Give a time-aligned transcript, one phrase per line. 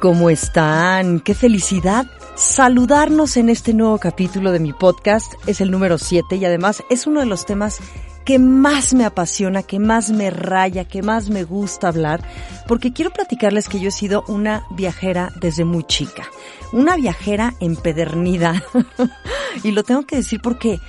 [0.00, 1.20] ¿Cómo están?
[1.20, 2.06] ¡Qué felicidad!
[2.34, 5.34] Saludarnos en este nuevo capítulo de mi podcast.
[5.46, 7.80] Es el número 7 y además es uno de los temas
[8.24, 12.26] que más me apasiona, que más me raya, que más me gusta hablar,
[12.66, 16.30] porque quiero platicarles que yo he sido una viajera desde muy chica,
[16.72, 18.64] una viajera empedernida.
[19.64, 20.80] y lo tengo que decir porque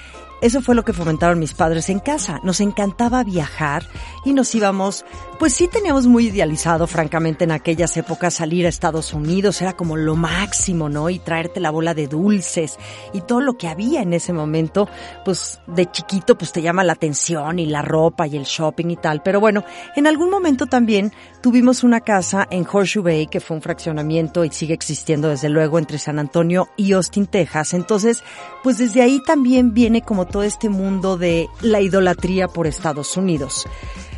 [0.41, 2.39] eso fue lo que fomentaron mis padres en casa.
[2.43, 3.85] Nos encantaba viajar
[4.25, 5.05] y nos íbamos,
[5.41, 9.97] pues sí teníamos muy idealizado, francamente, en aquellas épocas salir a Estados Unidos, era como
[9.97, 11.09] lo máximo, ¿no?
[11.09, 12.77] Y traerte la bola de dulces
[13.11, 14.87] y todo lo que había en ese momento,
[15.25, 18.97] pues de chiquito, pues te llama la atención y la ropa y el shopping y
[18.97, 19.23] tal.
[19.23, 21.11] Pero bueno, en algún momento también
[21.41, 25.79] tuvimos una casa en Horseshoe Bay, que fue un fraccionamiento y sigue existiendo desde luego
[25.79, 27.73] entre San Antonio y Austin, Texas.
[27.73, 28.23] Entonces,
[28.61, 33.65] pues desde ahí también viene como todo este mundo de la idolatría por Estados Unidos.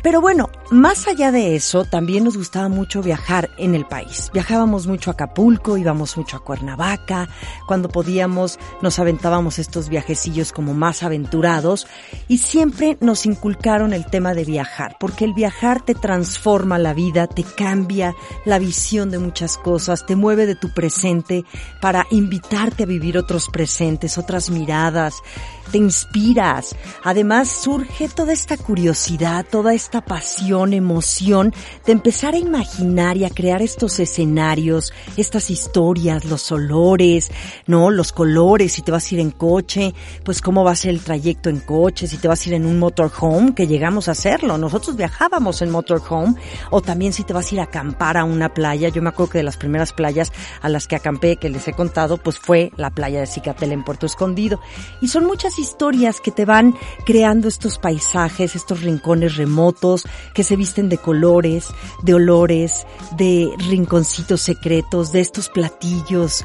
[0.04, 4.30] Pero bueno, más allá de eso, también nos gustaba mucho viajar en el país.
[4.34, 7.30] Viajábamos mucho a Acapulco, íbamos mucho a Cuernavaca,
[7.66, 11.86] cuando podíamos nos aventábamos estos viajecillos como más aventurados
[12.28, 17.26] y siempre nos inculcaron el tema de viajar, porque el viajar te transforma la vida,
[17.26, 21.46] te cambia la visión de muchas cosas, te mueve de tu presente
[21.80, 25.22] para invitarte a vivir otros presentes, otras miradas,
[25.70, 26.76] te inspiras.
[27.02, 31.52] Además surge toda esta curiosidad, toda esta pasión, emoción
[31.84, 37.30] de empezar a imaginar y a crear estos escenarios, estas historias, los olores,
[37.66, 37.90] ¿no?
[37.90, 39.94] Los colores, si te vas a ir en coche,
[40.24, 42.66] pues cómo va a ser el trayecto en coche, si te vas a ir en
[42.66, 44.58] un motorhome, que llegamos a hacerlo.
[44.58, 46.34] Nosotros viajábamos en motorhome,
[46.70, 48.88] o también si te vas a ir a acampar a una playa.
[48.88, 51.72] Yo me acuerdo que de las primeras playas a las que acampé, que les he
[51.72, 54.60] contado, pues fue la playa de Cicatel en Puerto Escondido.
[55.00, 59.83] Y son muchas historias que te van creando estos paisajes, estos rincones remotos
[60.32, 61.68] que se visten de colores,
[62.02, 62.86] de olores,
[63.16, 66.44] de rinconcitos secretos, de estos platillos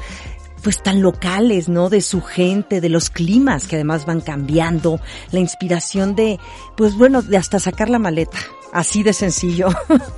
[0.62, 1.88] pues tan locales, ¿no?
[1.88, 5.00] De su gente, de los climas que además van cambiando,
[5.32, 6.38] la inspiración de,
[6.76, 8.38] pues bueno, de hasta sacar la maleta,
[8.72, 9.68] Así de sencillo.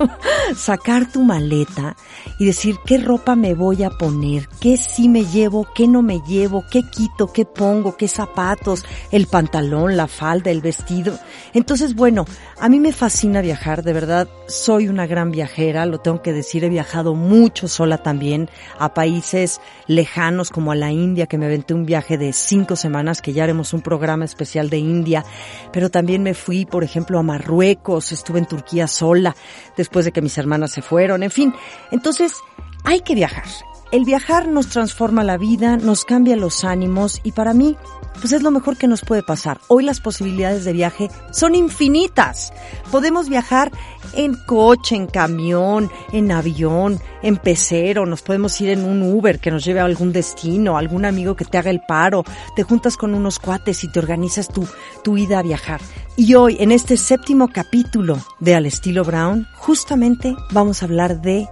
[0.55, 1.95] Sacar tu maleta
[2.39, 6.19] y decir qué ropa me voy a poner, qué sí me llevo, qué no me
[6.21, 11.17] llevo, qué quito, qué pongo, qué zapatos, el pantalón, la falda, el vestido.
[11.53, 12.25] Entonces, bueno,
[12.59, 16.63] a mí me fascina viajar, de verdad, soy una gran viajera, lo tengo que decir,
[16.63, 21.73] he viajado mucho sola también a países lejanos como a la India, que me aventé
[21.73, 25.25] un viaje de cinco semanas, que ya haremos un programa especial de India,
[25.71, 29.35] pero también me fui, por ejemplo, a Marruecos, estuve en Turquía sola,
[29.75, 31.53] después de que mis hermanas se fueron, en fin.
[31.91, 32.35] Entonces,
[32.83, 33.45] hay que viajar.
[33.93, 37.77] El viajar nos transforma la vida, nos cambia los ánimos y para mí,
[38.19, 39.59] pues es lo mejor que nos puede pasar.
[39.67, 42.53] Hoy las posibilidades de viaje son infinitas.
[42.91, 43.71] Podemos viajar
[44.13, 49.51] en coche, en camión, en avión, en pecero, nos podemos ir en un Uber que
[49.51, 52.23] nos lleve a algún destino, algún amigo que te haga el paro,
[52.55, 54.67] te juntas con unos cuates y te organizas tu,
[55.03, 55.81] tu ida a viajar.
[56.15, 61.47] Y hoy, en este séptimo capítulo de Al estilo Brown, justamente vamos a hablar de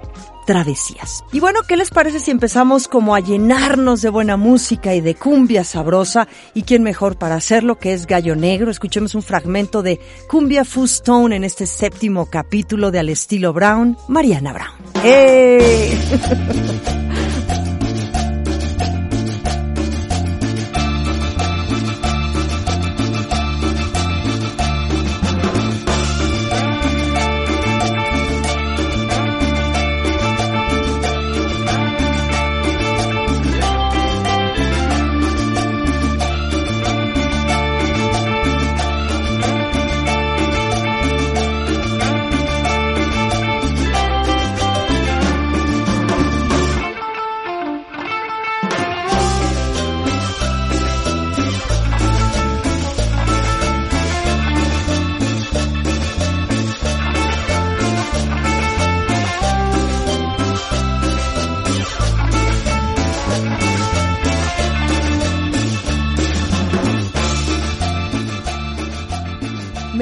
[0.46, 1.24] travesías.
[1.32, 5.16] Y bueno, ¿qué les parece si empezamos como a llenarnos de buena música y de
[5.16, 6.28] cumbia sabrosa?
[6.54, 8.72] ¿Y quién mejor para hacerlo que es Gallo Negro?
[8.72, 14.54] Escuchemos un fragmento de Cumbia Stone en este séptimo capítulo de Al estilo Brown, Mariana
[14.54, 14.76] Brown.
[15.04, 15.98] ¡Eh!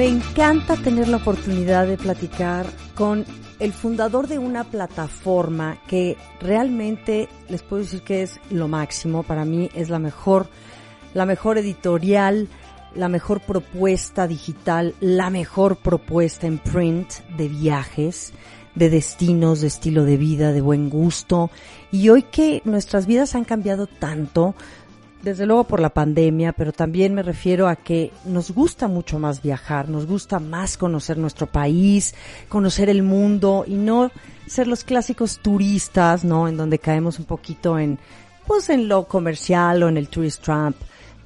[0.06, 3.24] encanta tener la oportunidad de platicar con
[3.58, 9.22] el fundador de una plataforma que realmente les puedo decir que es lo máximo.
[9.22, 10.48] Para mí es la mejor,
[11.12, 12.48] la mejor editorial,
[12.94, 18.32] la mejor propuesta digital, la mejor propuesta en print de viajes,
[18.74, 21.50] de destinos, de estilo de vida, de buen gusto.
[21.92, 24.54] Y hoy que nuestras vidas han cambiado tanto,
[25.22, 29.42] desde luego por la pandemia, pero también me refiero a que nos gusta mucho más
[29.42, 32.14] viajar, nos gusta más conocer nuestro país,
[32.48, 34.10] conocer el mundo y no
[34.46, 36.48] ser los clásicos turistas, ¿no?
[36.48, 37.98] En donde caemos un poquito en,
[38.46, 40.74] pues en lo comercial o en el tourist trap.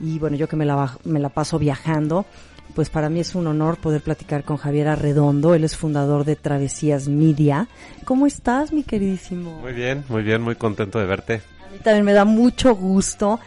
[0.01, 2.27] Y bueno, yo que me la, me la paso viajando,
[2.75, 5.55] pues para mí es un honor poder platicar con Javier Arredondo.
[5.55, 7.69] Él es fundador de Travesías Media.
[8.05, 9.61] ¿Cómo estás, mi queridísimo?
[9.61, 11.43] Muy bien, muy bien, muy contento de verte.
[11.65, 13.39] A mí también me da mucho gusto.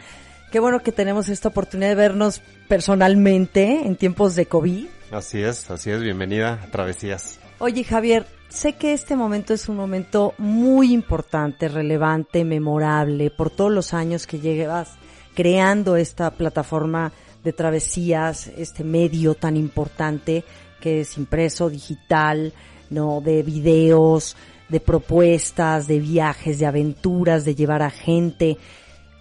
[0.50, 4.86] Qué bueno que tenemos esta oportunidad de vernos personalmente en tiempos de COVID.
[5.10, 7.38] Así es, así es, bienvenida a Travesías.
[7.58, 13.70] Oye Javier, sé que este momento es un momento muy importante, relevante, memorable, por todos
[13.70, 14.92] los años que llevas
[15.34, 17.12] creando esta plataforma
[17.44, 20.44] de travesías, este medio tan importante
[20.80, 22.54] que es impreso, digital,
[22.88, 24.34] no, de videos,
[24.68, 28.56] de propuestas, de viajes, de aventuras, de llevar a gente.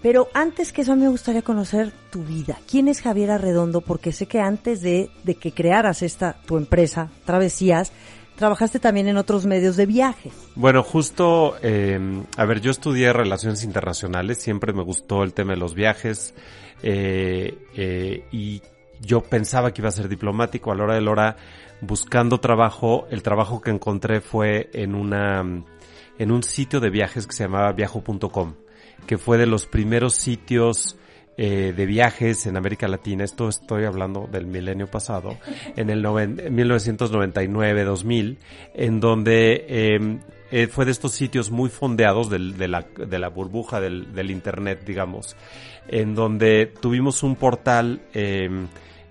[0.01, 2.57] Pero antes que eso me gustaría conocer tu vida.
[2.69, 3.81] ¿Quién es Javier Arredondo?
[3.81, 7.91] Porque sé que antes de, de que crearas esta, tu empresa, Travesías,
[8.37, 10.31] trabajaste también en otros medios de viaje.
[10.55, 11.99] Bueno, justo, eh,
[12.37, 16.35] a ver, yo estudié relaciones internacionales, siempre me gustó el tema de los viajes
[16.83, 18.61] eh, eh, y
[19.01, 20.71] yo pensaba que iba a ser diplomático.
[20.71, 21.35] A la hora de la hora,
[21.81, 25.43] buscando trabajo, el trabajo que encontré fue en una,
[26.19, 28.53] en un sitio de viajes que se llamaba viajo.com
[29.05, 30.97] que fue de los primeros sitios
[31.39, 33.23] eh, de viajes en América Latina.
[33.23, 35.37] Esto estoy hablando del milenio pasado,
[35.75, 38.37] en el 1999-2000,
[38.73, 43.29] en donde em, eh, fue de estos sitios muy fondeados del, de, la, de, la,
[43.29, 45.35] burbuja del, del, Internet, digamos,
[45.87, 48.01] en donde tuvimos un portal.
[48.15, 48.49] Eh,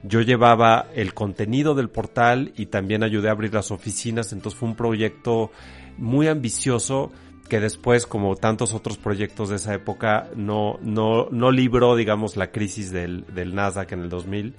[0.02, 4.68] yo llevaba el contenido del portal y también ayudé a abrir las oficinas, entonces fue
[4.68, 5.52] un proyecto
[5.96, 7.12] muy ambicioso
[7.46, 12.50] que después, como tantos otros proyectos de esa época, no, no, no libró, digamos, la
[12.50, 14.54] crisis del, del Nasdaq en el 2000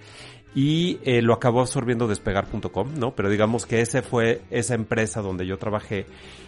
[0.55, 3.13] y eh, lo acabó absorbiendo despegar.com, ¿no?
[3.15, 6.07] Pero digamos que ese fue esa empresa donde yo trabajé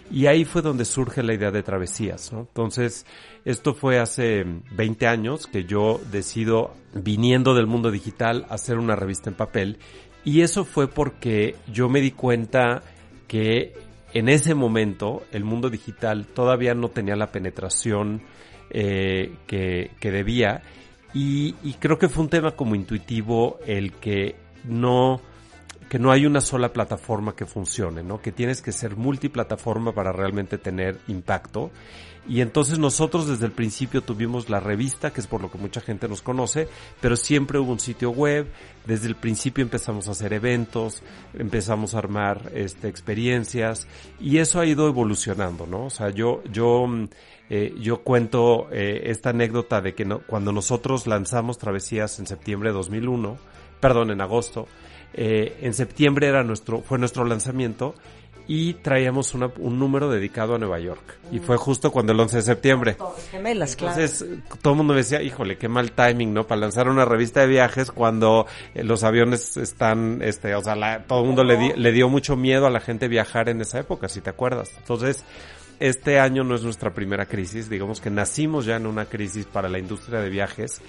[0.10, 2.40] y ahí fue donde surge la idea de travesías, ¿no?
[2.40, 3.06] Entonces,
[3.46, 9.30] esto fue hace 20 años que yo decido, viniendo del mundo digital, hacer una revista
[9.30, 9.78] en papel
[10.26, 12.82] y eso fue porque yo me di cuenta
[13.28, 13.74] que
[14.14, 18.22] en ese momento el mundo digital todavía no tenía la penetración
[18.70, 20.62] eh, que, que, debía.
[21.14, 25.22] Y, y, creo que fue un tema como intuitivo el que no
[25.90, 28.22] que no hay una sola plataforma que funcione, ¿no?
[28.22, 31.72] Que tienes que ser multiplataforma para realmente tener impacto.
[32.28, 35.82] Y entonces nosotros desde el principio tuvimos la revista, que es por lo que mucha
[35.82, 36.68] gente nos conoce,
[37.02, 38.48] pero siempre hubo un sitio web.
[38.86, 41.02] Desde el principio empezamos a hacer eventos,
[41.34, 43.88] empezamos a armar este, experiencias
[44.20, 45.86] y eso ha ido evolucionando, ¿no?
[45.86, 46.88] O sea, yo, yo,
[47.50, 52.70] eh, yo cuento eh, esta anécdota de que no, cuando nosotros lanzamos Travesías en septiembre
[52.70, 53.38] de 2001,
[53.80, 54.68] perdón, en agosto,
[55.14, 57.96] eh, en septiembre era nuestro, fue nuestro lanzamiento
[58.48, 61.20] y traíamos una, un número dedicado a Nueva York.
[61.32, 62.98] Y fue justo cuando el 11 de septiembre.
[63.30, 64.26] Gemelas, Entonces,
[64.64, 66.48] todo el mundo me decía, híjole, qué mal timing, ¿no?
[66.48, 71.04] Para lanzar una revista de viajes cuando eh, los aviones están, este, o sea, la,
[71.04, 73.80] todo el mundo le, di, le dio mucho miedo a la gente viajar en esa
[73.80, 74.72] época, si te acuerdas.
[74.80, 75.24] Entonces,
[75.80, 79.70] este año no es nuestra primera crisis, digamos que nacimos ya en una crisis para
[79.70, 80.82] la industria de viajes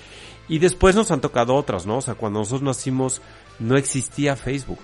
[0.48, 1.98] y después nos han tocado otras, ¿no?
[1.98, 3.22] O sea, cuando nosotros nacimos
[3.60, 4.80] no existía Facebook.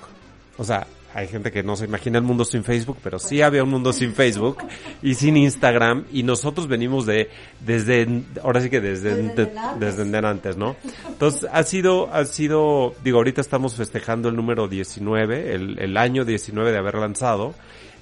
[0.58, 3.64] O sea, hay gente que no se imagina el mundo sin Facebook, pero sí había
[3.64, 4.58] un mundo sin Facebook
[5.02, 7.30] y sin Instagram y nosotros venimos de
[7.64, 10.76] desde ahora sí que desde desde, desde antes, ¿no?
[11.08, 16.26] Entonces ha sido ha sido digo ahorita estamos festejando el número 19, el, el año
[16.26, 17.54] 19 de haber lanzado,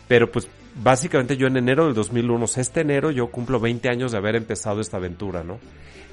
[0.09, 0.49] pero pues
[0.83, 4.19] básicamente yo en enero del 2001, o sea, este enero yo cumplo 20 años de
[4.19, 5.61] haber empezado esta aventura, ¿no?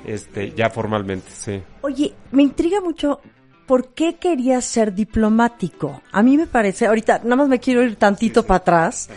[0.06, 1.62] Este, ya formalmente, sí.
[1.82, 3.22] Oye, me intriga mucho
[3.66, 6.02] ¿por qué querías ser diplomático?
[6.12, 9.10] A mí me parece, ahorita nada más me quiero ir tantito para atrás,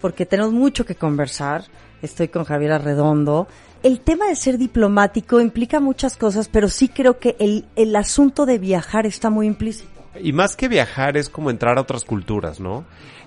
[0.00, 1.64] porque tenemos mucho que conversar.
[2.02, 3.48] Estoy con Javier Arredondo.
[3.82, 8.46] El tema de ser diplomático implica muchas cosas, pero sí creo que el, el asunto
[8.46, 9.90] de viajar está muy implícito.
[10.20, 12.84] Y más que viajar es como entrar a otras culturas, ¿no?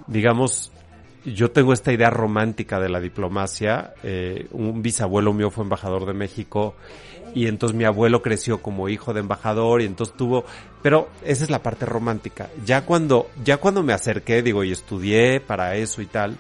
[0.08, 0.72] Digamos,
[1.26, 3.94] yo tengo esta idea romántica de la diplomacia.
[4.04, 6.76] Eh, un bisabuelo mío fue embajador de México
[7.34, 10.46] y entonces mi abuelo creció como hijo de embajador y entonces tuvo,
[10.82, 12.50] pero esa es la parte romántica.
[12.66, 16.38] Ya cuando, ya cuando me acerqué, digo, y estudié para eso y tal,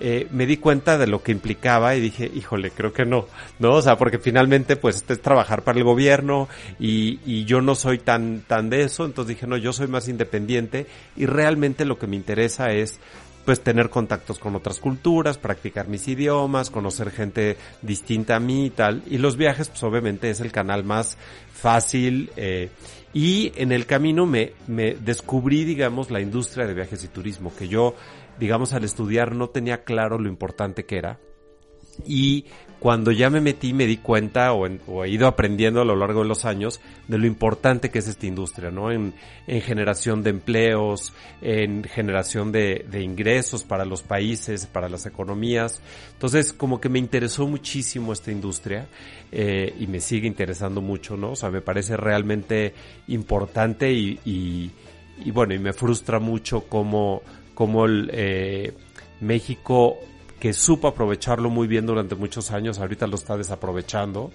[0.00, 3.26] eh, me di cuenta de lo que implicaba y dije, híjole, creo que no,
[3.58, 3.72] ¿no?
[3.72, 7.74] O sea, porque finalmente pues este es trabajar para el gobierno y, y yo no
[7.74, 11.98] soy tan, tan de eso, entonces dije, no, yo soy más independiente y realmente lo
[11.98, 13.00] que me interesa es
[13.48, 18.70] pues tener contactos con otras culturas, practicar mis idiomas, conocer gente distinta a mí y
[18.70, 19.02] tal.
[19.06, 21.16] Y los viajes, pues obviamente es el canal más
[21.50, 22.30] fácil.
[22.36, 22.68] Eh,
[23.14, 27.68] y en el camino me, me descubrí, digamos, la industria de viajes y turismo, que
[27.68, 27.94] yo,
[28.38, 31.18] digamos, al estudiar no tenía claro lo importante que era.
[32.06, 32.44] Y
[32.78, 36.28] cuando ya me metí me di cuenta o, he ido aprendiendo a lo largo de
[36.28, 38.92] los años de lo importante que es esta industria, ¿no?
[38.92, 39.14] En,
[39.46, 45.80] generación de empleos, en generación de, ingresos para los países, para las economías.
[46.12, 48.86] Entonces, como que me interesó muchísimo esta industria
[49.32, 51.32] eh, y me sigue interesando mucho, ¿no?
[51.32, 52.74] O sea, me parece realmente
[53.08, 57.22] importante y, y, bueno, y me frustra mucho cómo,
[57.54, 58.72] cómo el, eh,
[59.20, 59.98] México
[60.38, 64.30] que supo aprovecharlo muy bien durante muchos años, ahorita lo está desaprovechando,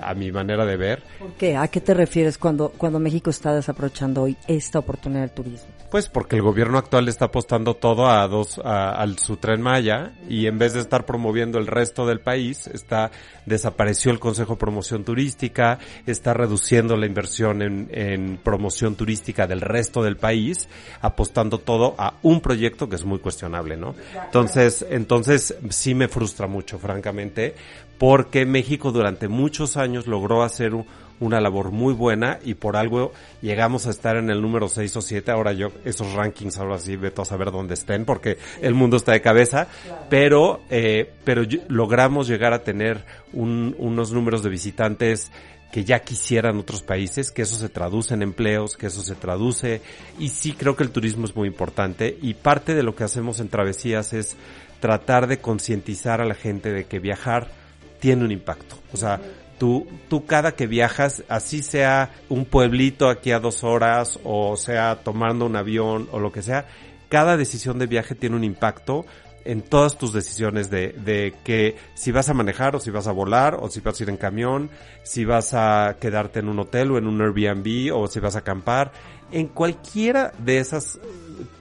[0.00, 1.02] a mi manera de ver.
[1.18, 1.56] ¿Por qué?
[1.56, 5.68] ¿A qué te refieres cuando, cuando México está desaprovechando hoy esta oportunidad del turismo?
[5.90, 10.12] Pues porque el gobierno actual está apostando todo a dos, a, al su tren Maya
[10.28, 13.12] y en vez de estar promoviendo el resto del país, está,
[13.46, 19.60] desapareció el Consejo de Promoción Turística, está reduciendo la inversión en, en promoción turística del
[19.60, 20.68] resto del país,
[21.00, 23.94] apostando todo a un proyecto que es muy cuestionable, ¿no?
[24.24, 27.54] Entonces, entonces sí me frustra mucho, francamente,
[27.98, 30.72] porque México durante muchos años logró hacer
[31.20, 35.02] una labor muy buena y por algo llegamos a estar en el número 6 o
[35.02, 35.30] 7.
[35.30, 39.12] Ahora yo, esos rankings ahora sí veto a saber dónde estén porque el mundo está
[39.12, 39.68] de cabeza,
[40.10, 45.30] pero, eh, pero logramos llegar a tener unos números de visitantes
[45.72, 49.80] que ya quisieran otros países, que eso se traduce en empleos, que eso se traduce.
[50.20, 53.40] Y sí creo que el turismo es muy importante y parte de lo que hacemos
[53.40, 54.36] en Travesías es
[54.78, 57.63] tratar de concientizar a la gente de que viajar
[58.04, 58.76] tiene un impacto.
[58.92, 59.18] O sea,
[59.56, 64.96] tú, tú cada que viajas, así sea un pueblito aquí a dos horas o sea
[65.02, 66.66] tomando un avión o lo que sea,
[67.08, 69.06] cada decisión de viaje tiene un impacto
[69.46, 73.12] en todas tus decisiones de, de que si vas a manejar o si vas a
[73.12, 74.68] volar o si vas a ir en camión,
[75.02, 78.40] si vas a quedarte en un hotel o en un Airbnb o si vas a
[78.40, 78.92] acampar,
[79.32, 80.98] en cualquiera de esas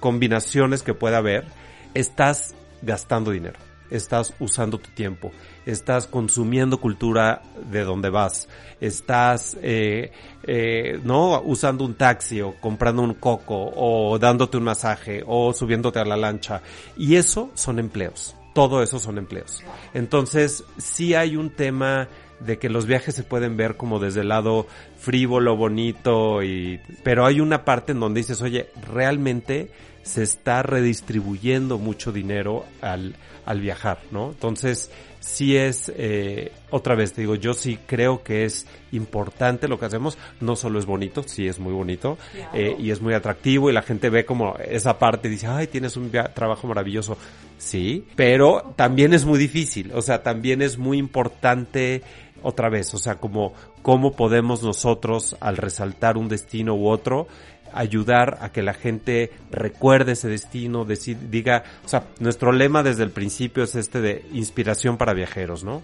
[0.01, 1.45] combinaciones que pueda haber,
[1.93, 3.59] estás gastando dinero
[3.89, 5.31] estás usando tu tiempo,
[5.65, 8.47] estás consumiendo cultura de donde vas,
[8.81, 10.11] estás, eh,
[10.43, 15.99] eh, no, usando un taxi o comprando un coco o dándote un masaje o subiéndote
[15.99, 16.61] a la lancha.
[16.97, 18.35] Y eso son empleos.
[18.53, 19.63] Todo eso son empleos.
[19.95, 22.07] Entonces, sí hay un tema
[22.39, 24.67] de que los viajes se pueden ver como desde el lado
[24.99, 29.71] frívolo, bonito y, pero hay una parte en donde dices, oye, realmente
[30.03, 34.29] se está redistribuyendo mucho dinero al, al viajar, ¿no?
[34.31, 34.91] Entonces,
[35.23, 39.85] sí es, eh, otra vez te digo, yo sí creo que es importante lo que
[39.85, 42.17] hacemos, no solo es bonito, sí es muy bonito,
[42.53, 45.67] eh, y es muy atractivo, y la gente ve como esa parte y dice, ay,
[45.67, 47.17] tienes un trabajo maravilloso,
[47.57, 52.03] sí, pero también es muy difícil, o sea, también es muy importante
[52.43, 57.27] otra vez, o sea, como cómo podemos nosotros, al resaltar un destino u otro,
[57.73, 63.11] ayudar a que la gente recuerde ese destino, diga, o sea, nuestro lema desde el
[63.11, 65.81] principio es este de inspiración para viajeros, ¿no?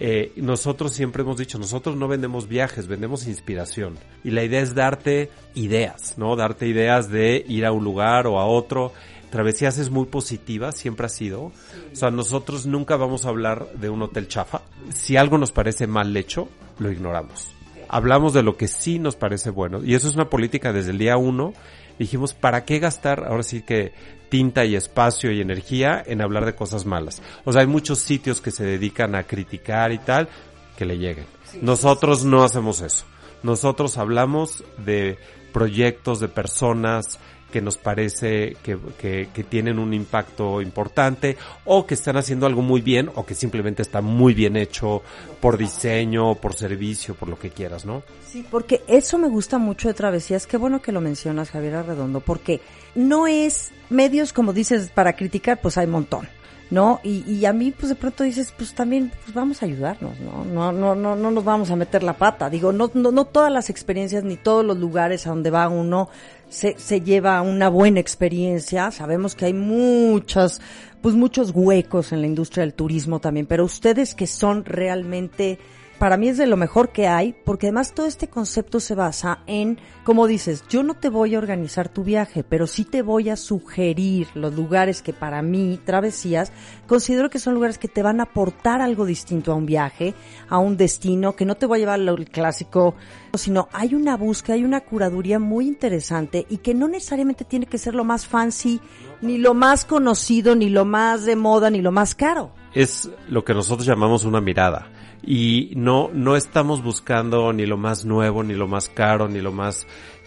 [0.00, 3.98] eh, nosotros siempre hemos dicho, nosotros no vendemos viajes, vendemos inspiración.
[4.24, 6.36] Y la idea es darte ideas, ¿no?
[6.36, 8.92] Darte ideas de ir a un lugar o a otro.
[9.30, 11.44] Travesías es muy positiva, siempre ha sido.
[11.44, 11.52] O
[11.92, 14.62] sea, nosotros nunca vamos a hablar de un hotel chafa.
[14.90, 17.55] Si algo nos parece mal hecho, lo ignoramos
[17.88, 19.82] hablamos de lo que sí nos parece bueno.
[19.84, 21.52] Y eso es una política desde el día uno.
[21.98, 23.92] Dijimos, ¿para qué gastar ahora sí que
[24.28, 27.22] tinta y espacio y energía en hablar de cosas malas?
[27.44, 30.28] O sea, hay muchos sitios que se dedican a criticar y tal,
[30.76, 31.26] que le lleguen.
[31.62, 33.06] Nosotros no hacemos eso.
[33.42, 35.18] Nosotros hablamos de
[35.52, 37.18] proyectos, de personas,
[37.50, 42.80] que nos parece que, que, tienen un impacto importante o que están haciendo algo muy
[42.80, 45.02] bien o que simplemente está muy bien hecho
[45.40, 48.02] por diseño, por servicio, por lo que quieras, ¿no?
[48.28, 50.46] Sí, porque eso me gusta mucho de Travesías.
[50.46, 52.60] Qué bueno que lo mencionas, Javier Arredondo, porque
[52.94, 56.28] no es medios, como dices, para criticar, pues hay montón.
[56.70, 57.00] ¿no?
[57.02, 60.44] Y, y a mí, pues de pronto dices, pues también, pues vamos a ayudarnos, ¿no?
[60.44, 62.50] No, no, no, no nos vamos a meter la pata.
[62.50, 66.08] Digo, no, no, no todas las experiencias ni todos los lugares a donde va uno
[66.48, 68.90] se, se lleva una buena experiencia.
[68.90, 70.60] Sabemos que hay muchas,
[71.00, 75.58] pues muchos huecos en la industria del turismo también, pero ustedes que son realmente
[75.98, 79.40] para mí es de lo mejor que hay, porque además todo este concepto se basa
[79.46, 83.30] en, como dices, yo no te voy a organizar tu viaje, pero sí te voy
[83.30, 86.52] a sugerir los lugares que para mí, travesías,
[86.86, 90.14] considero que son lugares que te van a aportar algo distinto a un viaje,
[90.48, 92.94] a un destino, que no te voy a llevar al clásico,
[93.34, 97.78] sino hay una búsqueda, hay una curaduría muy interesante y que no necesariamente tiene que
[97.78, 98.80] ser lo más fancy,
[99.22, 102.52] ni lo más conocido, ni lo más de moda, ni lo más caro.
[102.74, 104.90] Es lo que nosotros llamamos una mirada
[105.26, 109.52] y no, no estamos buscando ni lo más nuevo, ni lo más caro, ni lo
[109.52, 109.86] más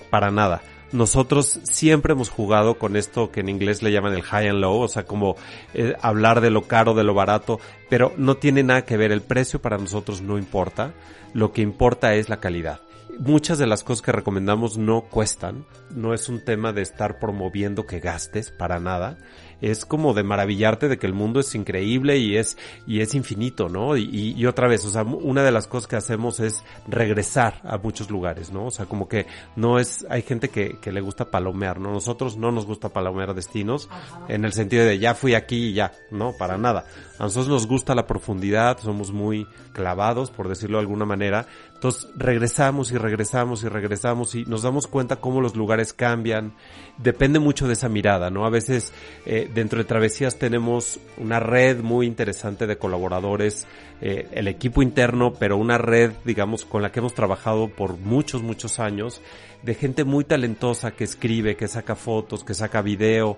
[0.09, 0.61] para nada.
[0.91, 4.79] Nosotros siempre hemos jugado con esto que en inglés le llaman el high and low,
[4.79, 5.35] o sea, como
[5.73, 9.21] eh, hablar de lo caro, de lo barato, pero no tiene nada que ver, el
[9.21, 10.93] precio para nosotros no importa,
[11.33, 12.81] lo que importa es la calidad.
[13.19, 17.85] Muchas de las cosas que recomendamos no cuestan, no es un tema de estar promoviendo
[17.85, 19.17] que gastes para nada,
[19.61, 23.69] es como de maravillarte de que el mundo es increíble y es, y es infinito,
[23.69, 23.97] ¿no?
[23.97, 27.77] Y, y, otra vez, o sea, una de las cosas que hacemos es regresar a
[27.77, 28.65] muchos lugares, ¿no?
[28.65, 29.25] O sea, como que
[29.55, 31.91] no es, hay gente que, que le gusta palomear, ¿no?
[31.91, 33.89] Nosotros no nos gusta palomear destinos
[34.27, 36.85] en el sentido de ya fui aquí y ya, no, para nada.
[37.19, 41.47] A nosotros nos gusta la profundidad, somos muy clavados, por decirlo de alguna manera.
[41.73, 46.53] Entonces regresamos y regresamos y regresamos y nos damos cuenta cómo los lugares cambian.
[46.97, 48.45] Depende mucho de esa mirada, ¿no?
[48.45, 48.93] A veces
[49.25, 53.67] eh, dentro de Travesías tenemos una red muy interesante de colaboradores,
[53.99, 58.43] eh, el equipo interno, pero una red, digamos, con la que hemos trabajado por muchos,
[58.43, 59.21] muchos años,
[59.63, 63.37] de gente muy talentosa que escribe, que saca fotos, que saca video.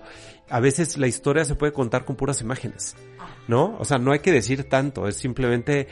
[0.50, 2.96] A veces la historia se puede contar con puras imágenes,
[3.48, 3.78] ¿no?
[3.80, 5.88] O sea, no hay que decir tanto, es simplemente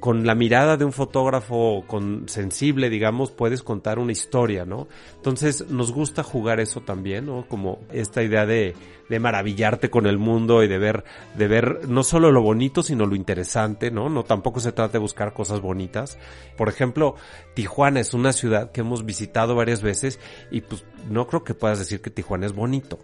[0.00, 1.84] con la mirada de un fotógrafo
[2.26, 4.88] sensible, digamos, puedes contar una historia, ¿no?
[5.16, 7.46] Entonces nos gusta jugar eso también, ¿no?
[7.48, 8.74] Como esta idea de,
[9.08, 11.04] de maravillarte con el mundo y de ver,
[11.36, 14.08] de ver no solo lo bonito, sino lo interesante, ¿no?
[14.08, 16.18] No tampoco se trata de buscar cosas bonitas.
[16.56, 17.14] Por ejemplo,
[17.54, 20.18] Tijuana es una ciudad que hemos visitado varias veces
[20.50, 22.98] y pues no creo que puedas decir que Tijuana es bonito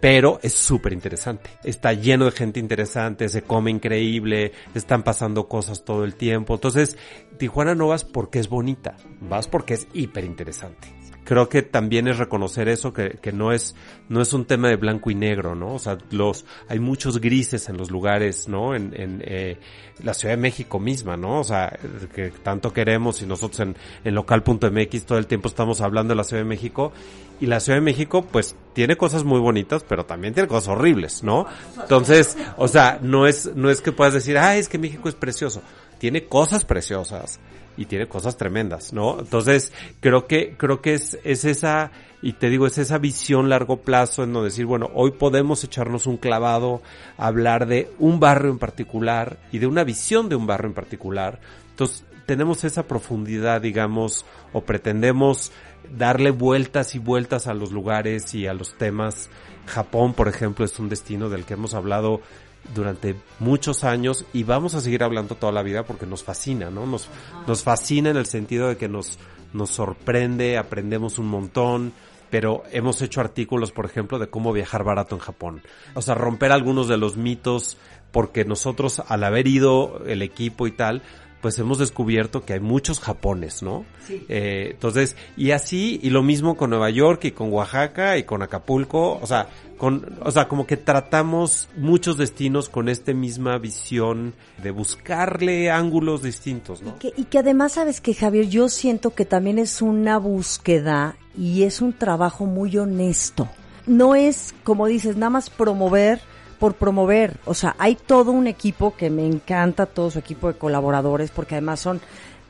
[0.00, 1.50] pero es súper interesante.
[1.62, 6.54] Está lleno de gente interesante, se come increíble, están pasando cosas todo el tiempo.
[6.54, 6.96] Entonces,
[7.38, 12.18] Tijuana no vas porque es bonita, vas porque es hiper interesante creo que también es
[12.18, 13.74] reconocer eso, que, que no es,
[14.08, 15.74] no es un tema de blanco y negro, ¿no?
[15.74, 18.74] O sea, los, hay muchos grises en los lugares, ¿no?
[18.74, 19.58] En, en eh,
[20.02, 21.40] la Ciudad de México misma, ¿no?
[21.40, 21.78] O sea,
[22.14, 26.24] que tanto queremos y nosotros en, en local.mx todo el tiempo estamos hablando de la
[26.24, 26.92] Ciudad de México
[27.40, 31.22] y la Ciudad de México pues tiene cosas muy bonitas, pero también tiene cosas horribles,
[31.22, 31.46] ¿no?
[31.80, 35.14] Entonces, o sea, no es, no es que puedas decir, ah, es que México es
[35.14, 35.62] precioso.
[35.98, 37.38] Tiene cosas preciosas
[37.76, 39.20] y tiene cosas tremendas, ¿no?
[39.20, 43.78] Entonces, creo que, creo que es, es esa, y te digo, es esa visión largo
[43.78, 46.82] plazo en donde decir, bueno, hoy podemos echarnos un clavado,
[47.16, 51.40] hablar de un barrio en particular y de una visión de un barrio en particular.
[51.70, 55.52] Entonces, tenemos esa profundidad, digamos, o pretendemos
[55.96, 59.28] darle vueltas y vueltas a los lugares y a los temas.
[59.66, 62.20] Japón, por ejemplo, es un destino del que hemos hablado
[62.74, 66.86] durante muchos años y vamos a seguir hablando toda la vida porque nos fascina, ¿no?
[66.86, 67.08] Nos,
[67.46, 69.18] nos fascina en el sentido de que nos,
[69.52, 71.92] nos sorprende, aprendemos un montón,
[72.30, 75.62] pero hemos hecho artículos, por ejemplo, de cómo viajar barato en Japón.
[75.94, 77.76] O sea, romper algunos de los mitos
[78.10, 81.02] porque nosotros al haber ido el equipo y tal,
[81.42, 83.84] pues hemos descubierto que hay muchos Japones, ¿no?
[84.06, 84.24] Sí.
[84.28, 88.42] Eh, entonces, y así, y lo mismo con Nueva York y con Oaxaca y con
[88.42, 94.34] Acapulco, o sea, con, o sea, como que tratamos muchos destinos con esta misma visión
[94.62, 96.90] de buscarle ángulos distintos, ¿no?
[96.90, 101.16] Y que, y que además, sabes que Javier, yo siento que también es una búsqueda
[101.36, 103.48] y es un trabajo muy honesto.
[103.84, 106.20] No es, como dices, nada más promover
[106.62, 107.40] por promover.
[107.44, 111.56] O sea, hay todo un equipo que me encanta, todo su equipo de colaboradores, porque
[111.56, 112.00] además son,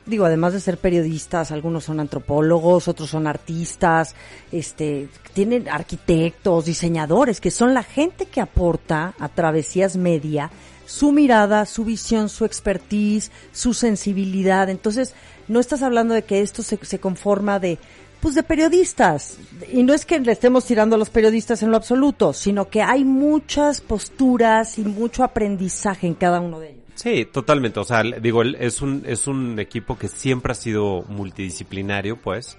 [0.05, 4.13] digo, además de ser periodistas, algunos son antropólogos, otros son artistas,
[4.51, 10.51] este, tienen arquitectos, diseñadores, que son la gente que aporta a Travesías Media
[10.85, 14.69] su mirada, su visión, su expertise, su sensibilidad.
[14.69, 15.15] Entonces,
[15.47, 17.79] no estás hablando de que esto se, se conforma de
[18.23, 19.37] pues de periodistas.
[19.69, 22.81] Y no es que le estemos tirando a los periodistas en lo absoluto, sino que
[22.81, 26.83] hay muchas posturas y mucho aprendizaje en cada uno de ellos.
[26.95, 27.81] Sí, totalmente.
[27.81, 32.57] O sea, digo, es un, es un equipo que siempre ha sido multidisciplinario, pues.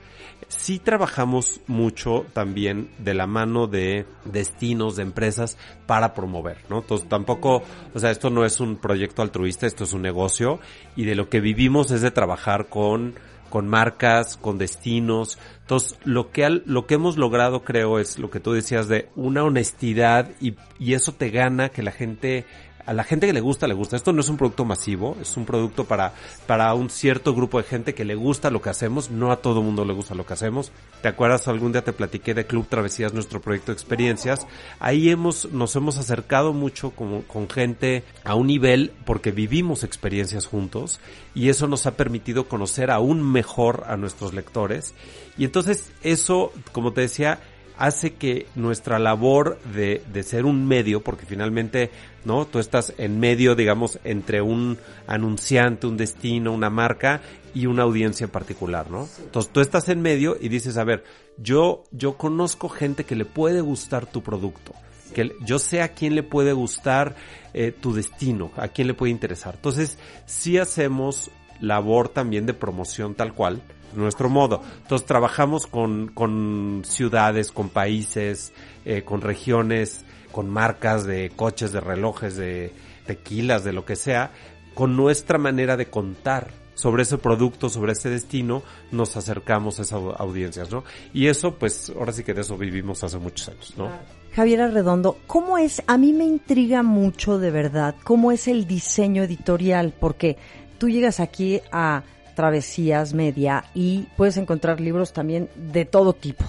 [0.49, 6.81] Sí trabajamos mucho también de la mano de destinos, de empresas para promover, ¿no?
[6.81, 7.63] Entonces tampoco,
[7.95, 10.61] o sea, esto no es un proyecto altruista, esto es un negocio
[10.95, 13.15] y de lo que vivimos es de trabajar con
[13.55, 15.39] con marcas, con destinos.
[15.61, 19.11] Entonces, lo que, al- lo que hemos logrado, creo, es lo que tú decías de
[19.15, 22.47] una honestidad y, y eso te gana que la gente,
[22.87, 23.97] a la gente que le gusta, le gusta.
[23.97, 26.13] Esto no es un producto masivo, es un producto para,
[26.47, 29.63] para un cierto grupo de gente que le gusta lo que hacemos, no a todo
[29.63, 30.73] mundo le gusta lo que hacemos.
[31.03, 31.49] ¿Te acuerdas?
[31.49, 34.47] Algún día te platiqué de Club Travesías, nuestro proyecto de experiencias.
[34.81, 40.47] Ahí hemos, nos hemos acercado mucho con, con gente a un nivel porque vivimos experiencias
[40.47, 41.01] juntos
[41.35, 44.95] y eso nos ha permitido conocer aún mejor a nuestros lectores.
[45.37, 47.41] Y entonces eso, como te decía,
[47.77, 51.91] hace que nuestra labor de, de ser un medio, porque finalmente,
[52.25, 52.47] ¿no?
[52.47, 57.21] Tú estás en medio, digamos, entre un anunciante, un destino, una marca
[57.55, 59.09] y una audiencia en particular, ¿no?
[59.23, 61.05] Entonces tú estás en medio y dices, a ver,
[61.39, 64.75] yo, yo conozco gente que le puede gustar tu producto
[65.15, 67.15] que yo sé a quién le puede gustar
[67.55, 69.55] eh, tu destino, a quién le puede interesar.
[69.55, 73.63] Entonces, sí hacemos labor también de promoción tal cual,
[73.95, 74.63] nuestro modo.
[74.83, 78.53] Entonces, trabajamos con, con ciudades, con países,
[78.85, 80.05] eh, con regiones,
[80.35, 82.73] con marcas de coches, de relojes, de
[83.07, 84.33] tequilas, de lo que sea,
[84.75, 90.03] con nuestra manera de contar sobre ese producto, sobre ese destino, nos acercamos a esas
[90.19, 90.83] audiencias, ¿no?
[91.13, 93.89] Y eso, pues, ahora sí que de eso vivimos hace muchos años, ¿no?
[94.35, 95.85] Javier Arredondo, ¿cómo es?
[95.87, 100.37] A mí me intriga mucho de verdad cómo es el diseño editorial, porque
[100.79, 102.03] tú llegas aquí a
[102.35, 106.45] Travesías Media y puedes encontrar libros también de todo tipo,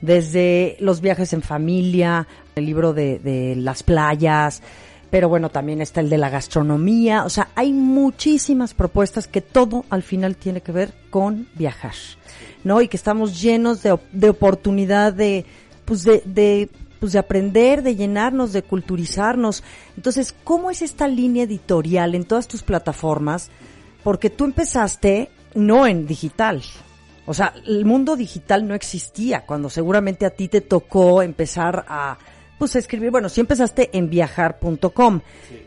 [0.00, 4.62] desde los viajes en familia, el libro de, de las playas,
[5.10, 9.84] pero bueno, también está el de la gastronomía, o sea, hay muchísimas propuestas que todo
[9.88, 11.94] al final tiene que ver con viajar,
[12.64, 12.82] ¿no?
[12.82, 15.46] Y que estamos llenos de, de oportunidad de,
[15.84, 16.68] pues de, de
[17.00, 19.62] pues de aprender, de llenarnos, de culturizarnos.
[19.96, 23.50] Entonces, ¿cómo es esta línea editorial en todas tus plataformas?
[24.02, 26.62] Porque tú empezaste no en digital.
[27.26, 32.18] O sea, el mundo digital no existía cuando seguramente a ti te tocó empezar a
[32.58, 35.20] pues a escribir, bueno, sí empezaste en viajar.com,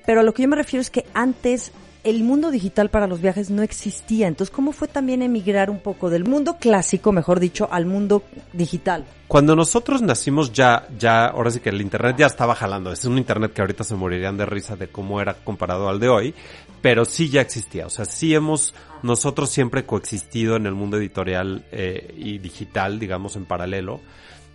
[0.06, 1.71] pero a lo que yo me refiero es que antes
[2.04, 4.27] el mundo digital para los viajes no existía.
[4.27, 8.23] Entonces, ¿cómo fue también emigrar un poco del mundo clásico, mejor dicho, al mundo
[8.54, 9.06] digital?
[9.27, 12.91] Cuando nosotros nacimos ya, ya, ahora sí que el internet ya estaba jalando.
[12.91, 16.10] Es un internet que ahorita se morirían de risa de cómo era comparado al de
[16.10, 16.34] hoy,
[16.82, 17.86] pero sí ya existía.
[17.86, 18.73] O sea, sí hemos
[19.04, 24.01] nosotros siempre coexistido en el mundo editorial eh, y digital, digamos, en paralelo.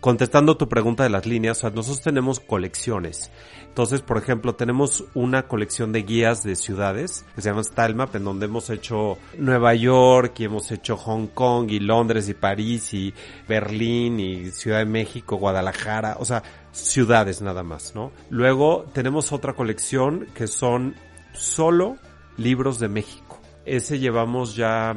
[0.06, 3.32] Contestando tu pregunta de las líneas, o sea, nosotros tenemos colecciones.
[3.66, 8.14] Entonces, por ejemplo, tenemos una colección de guías de ciudades que se llama Style Map,
[8.14, 12.94] en donde hemos hecho Nueva York y hemos hecho Hong Kong y Londres y París
[12.94, 13.12] y
[13.48, 18.12] Berlín y Ciudad de México, Guadalajara, o sea, ciudades nada más, ¿no?
[18.30, 20.94] Luego tenemos otra colección que son
[21.32, 21.96] solo
[22.36, 23.40] libros de México.
[23.64, 24.94] Ese llevamos ya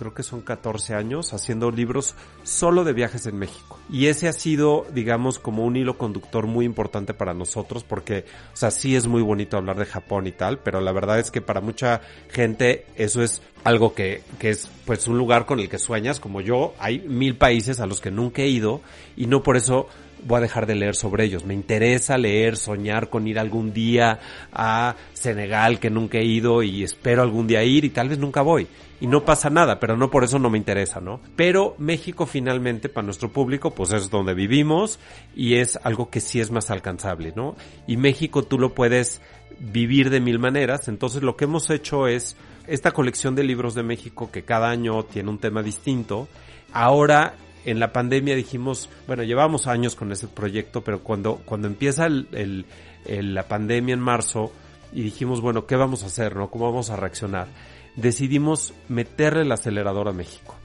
[0.00, 3.78] creo que son 14 años haciendo libros solo de viajes en México.
[3.90, 8.56] Y ese ha sido, digamos, como un hilo conductor muy importante para nosotros porque, o
[8.56, 11.42] sea, sí es muy bonito hablar de Japón y tal, pero la verdad es que
[11.42, 15.78] para mucha gente eso es algo que, que es pues un lugar con el que
[15.78, 18.80] sueñas, como yo, hay mil países a los que nunca he ido
[19.18, 19.86] y no por eso
[20.24, 21.44] voy a dejar de leer sobre ellos.
[21.44, 24.18] Me interesa leer, soñar con ir algún día
[24.52, 28.42] a Senegal que nunca he ido y espero algún día ir y tal vez nunca
[28.42, 28.66] voy.
[29.00, 31.20] Y no pasa nada, pero no por eso no me interesa, ¿no?
[31.34, 34.98] Pero México finalmente para nuestro público pues es donde vivimos
[35.34, 37.56] y es algo que sí es más alcanzable, ¿no?
[37.86, 39.22] Y México tú lo puedes
[39.58, 43.82] vivir de mil maneras, entonces lo que hemos hecho es esta colección de libros de
[43.82, 46.28] México que cada año tiene un tema distinto.
[46.72, 52.06] Ahora en la pandemia dijimos, bueno, llevamos años con ese proyecto, pero cuando, cuando empieza
[52.06, 52.66] el,
[53.06, 54.52] la pandemia en marzo
[54.92, 56.36] y dijimos, bueno, ¿qué vamos a hacer?
[56.36, 56.50] ¿No?
[56.50, 57.48] ¿Cómo vamos a reaccionar?
[57.96, 60.59] Decidimos meterle el acelerador a México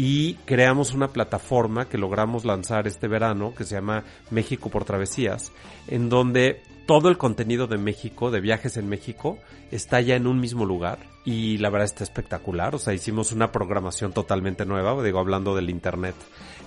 [0.00, 5.50] y creamos una plataforma que logramos lanzar este verano que se llama México por Travesías,
[5.88, 9.38] en donde todo el contenido de México, de viajes en México,
[9.72, 12.76] está ya en un mismo lugar y la verdad está espectacular.
[12.76, 16.14] O sea, hicimos una programación totalmente nueva, digo, hablando del Internet.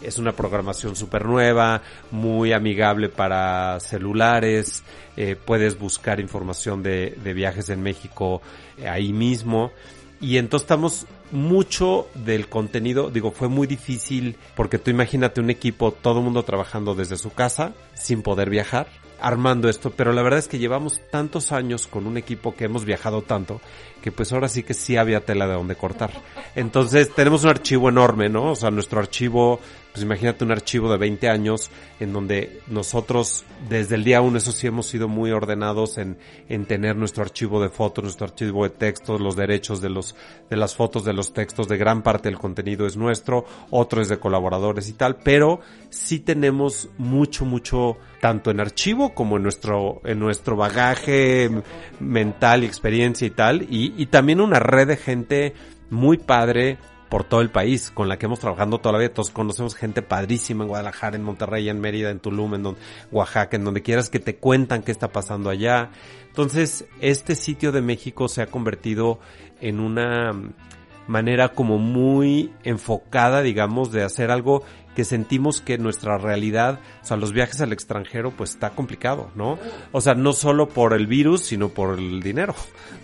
[0.01, 4.83] Es una programación súper nueva, muy amigable para celulares,
[5.15, 8.41] eh, puedes buscar información de, viajes en México
[8.77, 9.71] eh, ahí mismo.
[10.19, 15.91] Y entonces estamos mucho del contenido, digo, fue muy difícil porque tú imagínate un equipo,
[15.91, 18.87] todo el mundo trabajando desde su casa, sin poder viajar,
[19.21, 22.85] armando esto, pero la verdad es que llevamos tantos años con un equipo que hemos
[22.85, 23.61] viajado tanto,
[24.01, 26.11] que pues ahora sí que sí había tela de donde cortar.
[26.55, 28.51] Entonces tenemos un archivo enorme, ¿no?
[28.51, 29.59] O sea, nuestro archivo
[29.91, 34.51] pues imagínate un archivo de 20 años en donde nosotros desde el día uno, eso
[34.51, 36.17] sí hemos sido muy ordenados en,
[36.47, 40.15] en tener nuestro archivo de fotos, nuestro archivo de textos, los derechos de los,
[40.49, 44.09] de las fotos, de los textos, de gran parte del contenido es nuestro, otro es
[44.09, 50.01] de colaboradores y tal, pero sí tenemos mucho, mucho, tanto en archivo como en nuestro,
[50.03, 51.49] en nuestro bagaje
[51.99, 55.53] mental y experiencia y tal, y, también una red de gente
[55.89, 56.77] muy padre
[57.09, 59.13] por todo el país, con la que hemos trabajado toda la vida.
[59.13, 62.75] Todos conocemos gente padrísima en Guadalajara, en Monterrey, en Mérida, en Tulum, en
[63.11, 65.91] Oaxaca, en donde quieras que te cuentan qué está pasando allá.
[66.27, 69.19] Entonces, este sitio de México se ha convertido
[69.59, 70.31] en una
[71.07, 74.63] manera como muy enfocada, digamos, de hacer algo
[74.95, 79.57] que sentimos que nuestra realidad, o sea, los viajes al extranjero, pues está complicado, ¿no?
[79.91, 82.53] O sea, no solo por el virus, sino por el dinero,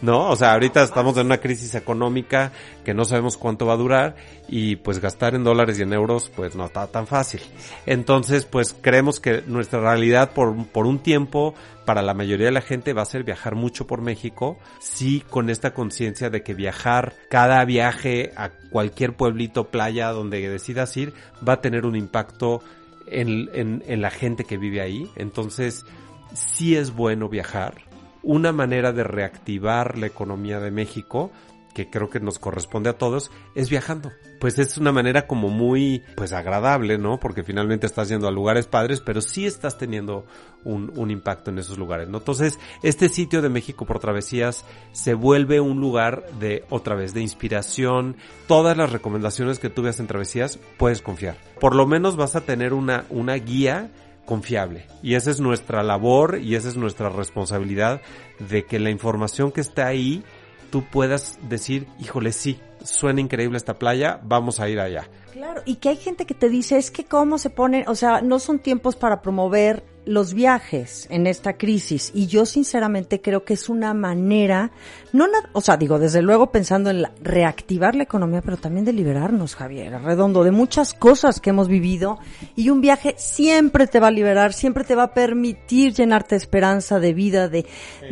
[0.01, 0.29] ¿no?
[0.29, 2.51] O sea, ahorita estamos en una crisis económica
[2.83, 4.15] que no sabemos cuánto va a durar
[4.49, 7.41] y pues gastar en dólares y en euros, pues no está tan fácil.
[7.86, 11.55] Entonces, pues creemos que nuestra realidad por, por un tiempo
[11.88, 15.50] para la mayoría de la gente va a ser viajar mucho por México, sí con
[15.50, 21.13] esta conciencia de que viajar, cada viaje a cualquier pueblito, playa, donde decidas ir,
[21.47, 22.62] va a tener un impacto
[23.08, 25.10] en, en, la gente que vive ahí.
[25.15, 25.86] Entonces,
[26.34, 27.76] sí es bueno viajar.
[28.21, 31.32] Una manera de reactivar la economía de México
[31.73, 34.12] que creo que nos corresponde a todos, es viajando.
[34.39, 37.19] Pues es una manera como muy, pues agradable, ¿no?
[37.19, 40.25] Porque finalmente estás yendo a lugares padres, pero sí estás teniendo
[40.63, 42.17] un, un impacto en esos lugares, ¿no?
[42.17, 47.21] Entonces, este sitio de México por Travesías se vuelve un lugar de, otra vez, de
[47.21, 48.17] inspiración.
[48.47, 51.38] Todas las recomendaciones que tú veas en Travesías, puedes confiar.
[51.60, 53.91] Por lo menos vas a tener una, una guía
[54.27, 54.86] confiable.
[55.01, 58.01] Y esa es nuestra labor y esa es nuestra responsabilidad
[58.38, 60.23] de que la información que está ahí
[60.69, 65.10] tú puedas decir, híjole, sí, suena increíble esta playa, vamos a ir allá.
[65.32, 68.21] Claro, y que hay gente que te dice, es que cómo se pone, o sea,
[68.21, 73.54] no son tiempos para promover los viajes en esta crisis y yo sinceramente creo que
[73.54, 74.72] es una manera,
[75.13, 79.56] no, o sea, digo, desde luego pensando en reactivar la economía, pero también de liberarnos,
[79.56, 82.17] Javier, redondo, de muchas cosas que hemos vivido
[82.56, 86.38] y un viaje siempre te va a liberar, siempre te va a permitir llenarte de
[86.38, 87.65] esperanza, de vida, de,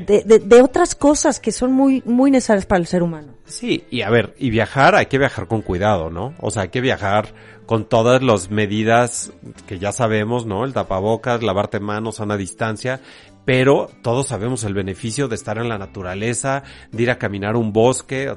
[0.06, 3.34] de, de, de otras cosas que son muy, muy necesarias para el ser humano.
[3.46, 6.34] Sí, y a ver, y viajar, hay que viajar con cuidado, ¿no?
[6.40, 7.34] O sea, hay que viajar
[7.66, 9.34] con todas las medidas
[9.68, 10.66] que ya sabemos, ¿no?
[10.66, 13.02] El tapabocas, lavarte manos a una distancia,
[13.46, 17.72] pero todos sabemos el beneficio de estar en la naturaleza, de ir a caminar un
[17.72, 18.36] bosque,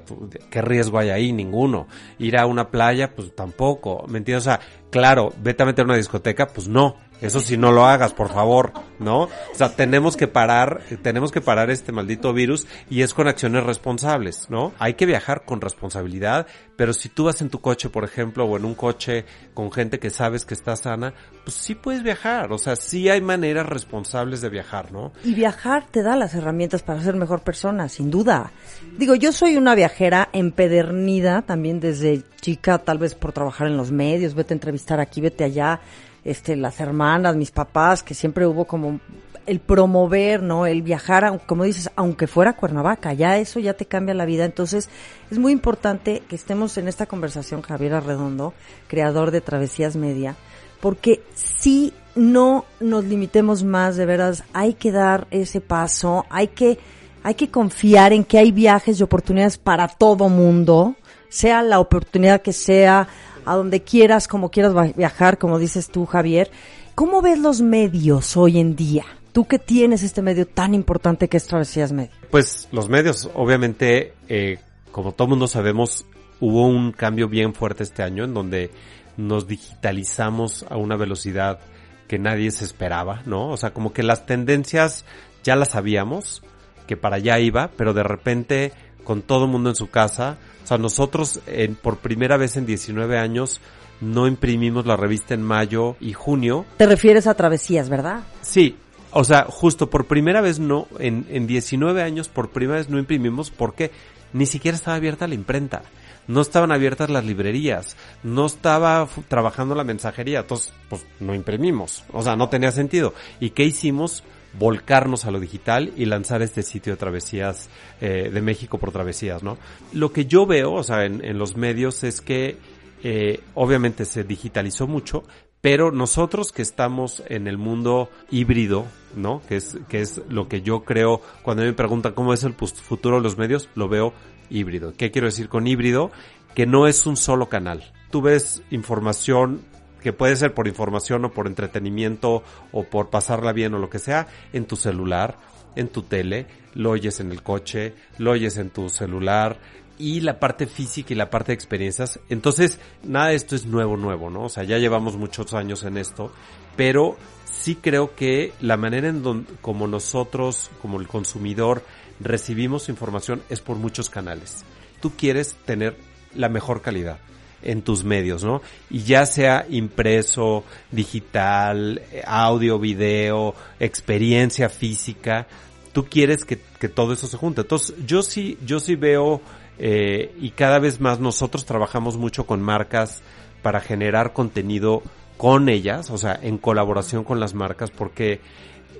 [0.50, 1.32] ¿qué riesgo hay ahí?
[1.32, 1.88] Ninguno.
[2.18, 4.46] Ir a una playa, pues tampoco, ¿me entiendes?
[4.46, 4.60] O sea,
[4.90, 8.72] claro, vete a meter una discoteca, pues no, eso sí no lo hagas, por favor,
[8.98, 9.22] ¿no?
[9.22, 13.64] O sea, tenemos que parar, tenemos que parar este maldito virus y es con acciones
[13.64, 14.72] responsables, ¿no?
[14.78, 18.56] Hay que viajar con responsabilidad, pero si tú vas en tu coche, por ejemplo, o
[18.56, 21.12] en un coche con gente que sabes que está sana,
[21.44, 25.12] pues sí puedes viajar, o sea, sí hay maneras responsables de viajar, ¿no?
[25.24, 28.52] Y viajar te da las herramientas para ser mejor persona, sin duda.
[28.96, 33.90] Digo, yo soy una viajera empedernida también desde chica, tal vez por trabajar en los
[33.90, 35.80] medios, vete a entrevistar aquí, vete allá
[36.28, 39.00] este, las hermanas, mis papás, que siempre hubo como
[39.46, 40.66] el promover, ¿no?
[40.66, 44.44] El viajar, como dices, aunque fuera Cuernavaca, ya eso ya te cambia la vida.
[44.44, 44.90] Entonces,
[45.30, 48.52] es muy importante que estemos en esta conversación, Javier Arredondo,
[48.88, 50.36] creador de Travesías Media,
[50.82, 56.78] porque si no nos limitemos más, de veras, hay que dar ese paso, hay que,
[57.22, 60.94] hay que confiar en que hay viajes y oportunidades para todo mundo,
[61.30, 63.08] sea la oportunidad que sea,
[63.50, 66.50] a donde quieras, como quieras viajar, como dices tú, Javier.
[66.94, 69.04] ¿Cómo ves los medios hoy en día?
[69.32, 72.10] Tú que tienes este medio tan importante que es Travesías Medio.
[72.30, 74.58] Pues los medios, obviamente, eh,
[74.90, 76.04] como todo mundo sabemos,
[76.40, 78.70] hubo un cambio bien fuerte este año en donde
[79.16, 81.60] nos digitalizamos a una velocidad
[82.06, 83.50] que nadie se esperaba, ¿no?
[83.50, 85.04] O sea, como que las tendencias
[85.44, 86.42] ya las sabíamos,
[86.86, 88.72] que para allá iba, pero de repente
[89.08, 92.66] con todo el mundo en su casa, o sea, nosotros en, por primera vez en
[92.66, 93.58] 19 años
[94.02, 96.66] no imprimimos la revista en mayo y junio.
[96.76, 98.20] Te refieres a travesías, ¿verdad?
[98.42, 98.76] Sí,
[99.10, 102.98] o sea, justo por primera vez no, en, en 19 años por primera vez no
[102.98, 103.92] imprimimos porque
[104.34, 105.84] ni siquiera estaba abierta la imprenta.
[106.26, 112.22] No estaban abiertas las librerías, no estaba trabajando la mensajería, entonces pues no imprimimos, o
[112.22, 113.14] sea, no tenía sentido.
[113.40, 114.22] ¿Y qué hicimos?
[114.58, 117.68] Volcarnos a lo digital y lanzar este sitio de travesías
[118.00, 119.58] eh, de México por travesías, ¿no?
[119.92, 122.56] Lo que yo veo, o sea, en, los medios es que
[123.02, 125.24] eh, obviamente se digitalizó mucho,
[125.60, 129.42] pero nosotros que estamos en el mundo híbrido, ¿no?
[129.48, 133.16] Que es, que es lo que yo creo, cuando me preguntan cómo es el futuro
[133.16, 134.12] de los medios, lo veo
[134.50, 134.92] híbrido.
[134.96, 136.10] ¿Qué quiero decir con híbrido?
[136.54, 137.92] Que no es un solo canal.
[138.10, 139.62] Tú ves información
[140.02, 143.98] que puede ser por información o por entretenimiento o por pasarla bien o lo que
[143.98, 145.38] sea, en tu celular,
[145.76, 149.58] en tu tele, lo oyes en el coche, lo oyes en tu celular,
[149.98, 152.20] y la parte física y la parte de experiencias.
[152.28, 154.44] Entonces, nada de esto es nuevo, nuevo, ¿no?
[154.44, 156.32] O sea, ya llevamos muchos años en esto,
[156.76, 161.82] pero sí creo que la manera en donde, como nosotros, como el consumidor,
[162.20, 164.64] recibimos información es por muchos canales.
[165.00, 165.96] Tú quieres tener
[166.34, 167.18] la mejor calidad
[167.62, 168.62] en tus medios, ¿no?
[168.90, 175.46] Y ya sea impreso, digital, audio, video, experiencia física,
[175.92, 177.62] tú quieres que, que todo eso se junte.
[177.62, 179.40] Entonces, yo sí, yo sí veo
[179.78, 183.22] eh, y cada vez más nosotros trabajamos mucho con marcas
[183.62, 185.02] para generar contenido
[185.36, 188.40] con ellas, o sea, en colaboración con las marcas, porque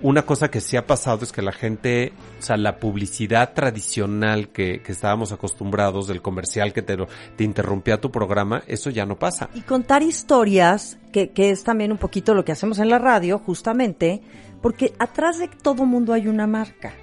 [0.03, 4.49] una cosa que sí ha pasado es que la gente, o sea, la publicidad tradicional
[4.49, 6.97] que, que estábamos acostumbrados del comercial que te,
[7.37, 9.49] te interrumpía tu programa, eso ya no pasa.
[9.55, 13.39] Y contar historias, que, que es también un poquito lo que hacemos en la radio,
[13.39, 14.23] justamente,
[14.63, 16.95] porque atrás de todo mundo hay una marca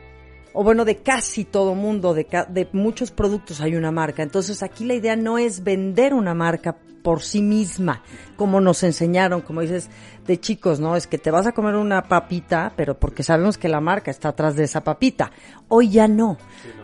[0.56, 4.24] o bueno, de casi todo mundo, de, de muchos productos hay una marca.
[4.24, 8.02] Entonces aquí la idea no es vender una marca por sí misma,
[8.36, 9.91] como nos enseñaron, como dices,
[10.26, 10.96] de chicos, ¿no?
[10.96, 14.30] Es que te vas a comer una papita, pero porque sabemos que la marca está
[14.30, 15.32] atrás de esa papita.
[15.68, 16.38] Hoy ya no,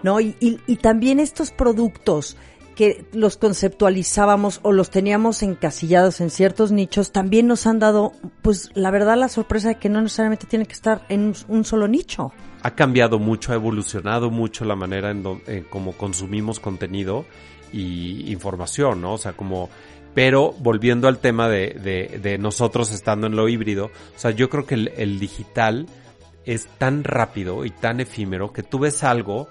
[0.04, 0.20] ¿no?
[0.20, 2.38] Y, y, y también estos productos
[2.76, 8.70] que los conceptualizábamos o los teníamos encasillados en ciertos nichos, también nos han dado, pues
[8.76, 12.32] la verdad, la sorpresa de que no necesariamente tiene que estar en un solo nicho
[12.64, 17.26] ha cambiado mucho, ha evolucionado mucho la manera en, donde, como consumimos contenido
[17.74, 19.14] y información, ¿no?
[19.14, 19.70] O sea, como,
[20.14, 24.50] pero volviendo al tema de, de, de nosotros estando en lo híbrido, o sea, yo
[24.50, 25.88] creo que el, el, digital
[26.46, 29.48] es tan rápido y tan efímero que tú ves algo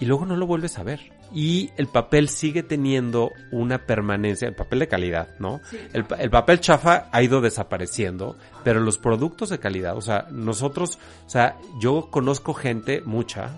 [0.00, 4.54] y luego no lo vuelves a ver y el papel sigue teniendo una permanencia, el
[4.54, 5.60] papel de calidad, ¿no?
[5.70, 5.78] Sí.
[5.92, 10.98] El, el, papel chafa ha ido desapareciendo, pero los productos de calidad, o sea, nosotros,
[11.26, 13.50] o sea, yo conozco gente, mucha,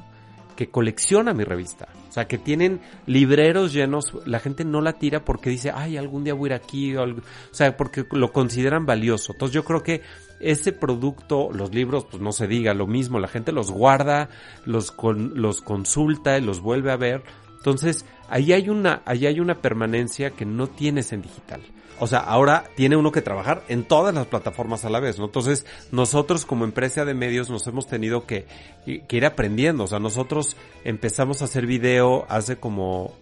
[0.55, 1.89] que colecciona mi revista.
[2.09, 6.25] O sea, que tienen libreros llenos, la gente no la tira porque dice, ay, algún
[6.25, 9.33] día voy a ir aquí, o, algo, o sea, porque lo consideran valioso.
[9.33, 10.03] Entonces yo creo que
[10.41, 14.29] ese producto, los libros, pues no se diga lo mismo, la gente los guarda,
[14.65, 17.23] los, con, los consulta y los vuelve a ver
[17.65, 21.63] entonces, ahí hay una, ahí hay una permanencia que no tienes en digital.
[21.99, 25.25] O sea, ahora tiene uno que trabajar en todas las plataformas a la vez, ¿no?
[25.25, 28.45] Entonces, nosotros como empresa de medios nos hemos tenido que,
[28.85, 29.85] que ir aprendiendo.
[29.85, 33.15] O sea, nosotros empezamos a hacer video hace como,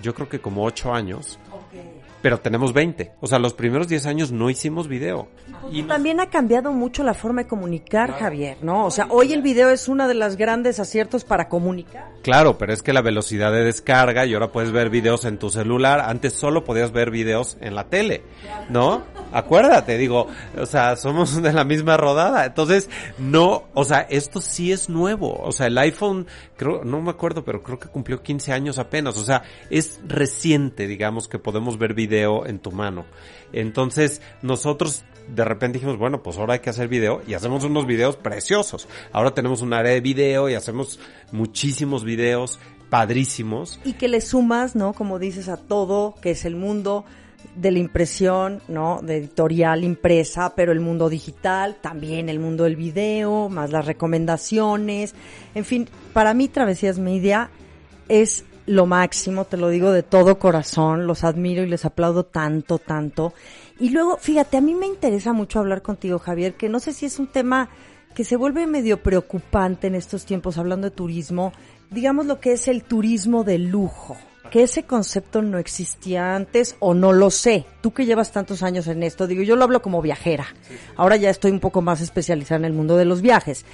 [0.00, 1.38] yo creo que como ocho años.
[2.22, 3.12] Pero tenemos 20.
[3.20, 5.28] O sea, los primeros 10 años no hicimos video.
[5.72, 8.22] Y también ha cambiado mucho la forma de comunicar, claro.
[8.22, 8.86] Javier, ¿no?
[8.86, 12.10] O sea, hoy el video es una de las grandes aciertos para comunicar.
[12.22, 15.50] Claro, pero es que la velocidad de descarga y ahora puedes ver videos en tu
[15.50, 16.00] celular.
[16.00, 18.22] Antes solo podías ver videos en la tele,
[18.70, 19.02] ¿no?
[19.32, 22.44] Acuérdate, digo, o sea, somos de la misma rodada.
[22.44, 25.40] Entonces, no, o sea, esto sí es nuevo.
[25.42, 29.16] O sea, el iPhone, creo, no me acuerdo, pero creo que cumplió 15 años apenas.
[29.18, 33.04] O sea, es reciente, digamos, que podemos ver video en tu mano.
[33.52, 37.86] Entonces, nosotros de repente dijimos, bueno, pues ahora hay que hacer video y hacemos unos
[37.86, 38.88] videos preciosos.
[39.12, 40.98] Ahora tenemos un área de video y hacemos
[41.30, 42.58] muchísimos videos
[42.90, 43.80] padrísimos.
[43.84, 44.92] Y que le sumas, ¿no?
[44.92, 47.04] Como dices, a todo, que es el mundo
[47.56, 49.00] de la impresión, ¿no?
[49.02, 55.14] De editorial impresa, pero el mundo digital, también el mundo del video, más las recomendaciones.
[55.54, 57.50] En fin, para mí Travesías Media
[58.08, 62.78] es lo máximo, te lo digo de todo corazón, los admiro y les aplaudo tanto,
[62.78, 63.34] tanto.
[63.78, 67.06] Y luego, fíjate, a mí me interesa mucho hablar contigo, Javier, que no sé si
[67.06, 67.68] es un tema
[68.14, 71.52] que se vuelve medio preocupante en estos tiempos hablando de turismo,
[71.90, 74.16] digamos lo que es el turismo de lujo,
[74.50, 77.64] que ese concepto no existía antes o no lo sé.
[77.80, 80.46] Tú que llevas tantos años en esto, digo, yo lo hablo como viajera.
[80.96, 83.64] Ahora ya estoy un poco más especializada en el mundo de los viajes.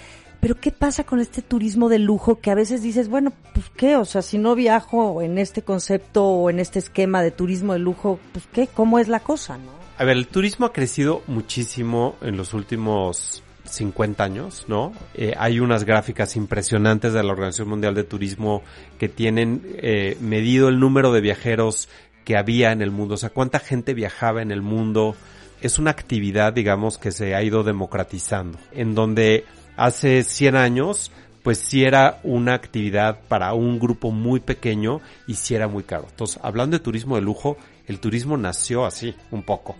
[0.48, 3.96] Pero ¿qué pasa con este turismo de lujo que a veces dices, bueno, pues qué,
[3.96, 7.80] o sea, si no viajo en este concepto o en este esquema de turismo de
[7.80, 9.72] lujo, pues qué, ¿cómo es la cosa, no?
[9.98, 14.94] A ver, el turismo ha crecido muchísimo en los últimos 50 años, ¿no?
[15.12, 18.62] Eh, hay unas gráficas impresionantes de la Organización Mundial de Turismo
[18.98, 21.90] que tienen eh, medido el número de viajeros
[22.24, 25.14] que había en el mundo, o sea, cuánta gente viajaba en el mundo.
[25.60, 29.44] Es una actividad, digamos, que se ha ido democratizando, en donde
[29.78, 31.10] hace 100 años,
[31.42, 36.06] pues sí era una actividad para un grupo muy pequeño y sí era muy caro.
[36.10, 39.74] Entonces, hablando de turismo de lujo, el turismo nació así, un poco.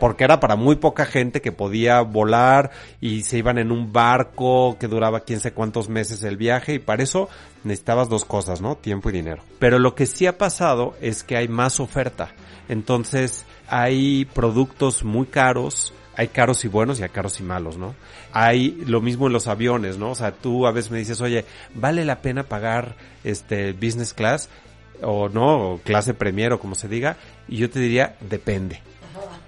[0.00, 2.70] Porque era para muy poca gente que podía volar
[3.02, 6.78] y se iban en un barco que duraba quién sé cuántos meses el viaje y
[6.78, 7.28] para eso
[7.62, 8.76] necesitabas dos cosas, ¿no?
[8.76, 9.42] Tiempo y dinero.
[9.58, 12.30] Pero lo que sí ha pasado es que hay más oferta.
[12.70, 17.94] Entonces, hay productos muy caros, hay caros y buenos y hay caros y malos, ¿no?
[18.34, 20.10] Hay lo mismo en los aviones, ¿no?
[20.10, 22.94] O sea, tú a veces me dices, oye, ¿vale la pena pagar
[23.24, 24.50] este business class?
[25.00, 27.16] O no, o clase premier o como se diga.
[27.48, 28.82] Y yo te diría, depende.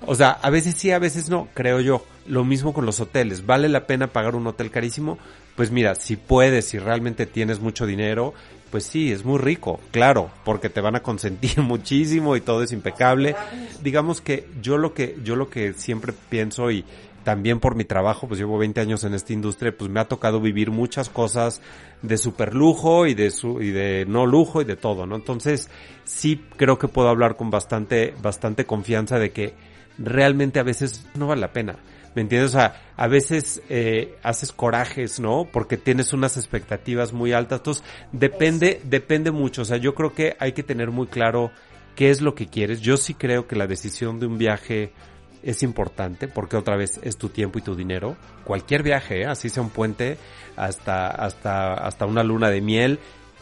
[0.07, 2.07] O sea, a veces sí, a veces no, creo yo.
[2.27, 3.45] Lo mismo con los hoteles.
[3.45, 5.19] ¿Vale la pena pagar un hotel carísimo?
[5.57, 8.33] Pues mira, si puedes, si realmente tienes mucho dinero,
[8.73, 12.73] pues sí, es muy rico, claro, porque te van a consentir muchísimo y todo es
[12.73, 13.37] impecable.
[13.83, 16.85] Digamos que yo lo que, yo lo que siempre pienso y
[17.23, 20.41] también por mi trabajo, pues llevo 20 años en esta industria, pues me ha tocado
[20.41, 21.61] vivir muchas cosas
[22.01, 25.17] de super lujo y de su, y de no lujo y de todo, ¿no?
[25.17, 25.69] Entonces,
[26.05, 29.55] sí creo que puedo hablar con bastante, bastante confianza de que
[29.99, 31.77] realmente a veces no vale la pena.
[32.15, 32.51] ¿Me entiendes?
[32.51, 35.47] O sea, a veces eh, haces corajes, ¿no?
[35.51, 37.61] Porque tienes unas expectativas muy altas.
[37.61, 39.63] Entonces, depende, depende mucho.
[39.63, 41.51] O sea, yo creo que hay que tener muy claro
[41.97, 42.81] qué es lo que quieres.
[42.81, 44.93] Yo sí creo que la decisión de un viaje
[45.43, 48.17] es importante porque otra vez es tu tiempo y tu dinero.
[48.45, 49.27] Cualquier viaje, ¿eh?
[49.27, 50.19] así sea un puente
[50.57, 52.99] hasta, hasta, hasta una luna de miel,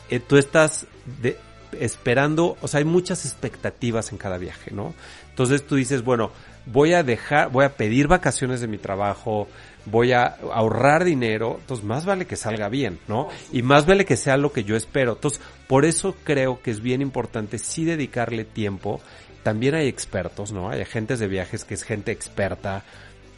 [0.08, 0.86] eh, tú estás
[1.20, 1.36] de,
[1.78, 4.94] esperando, o sea, hay muchas expectativas en cada viaje, ¿no?
[5.28, 6.32] Entonces tú dices, bueno,
[6.72, 9.48] voy a dejar, voy a pedir vacaciones de mi trabajo,
[9.86, 13.28] voy a ahorrar dinero, entonces más vale que salga bien, ¿no?
[13.52, 15.12] Y más vale que sea lo que yo espero.
[15.12, 19.00] Entonces, por eso creo que es bien importante sí dedicarle tiempo.
[19.42, 20.68] También hay expertos, ¿no?
[20.68, 22.84] Hay agentes de viajes que es gente experta,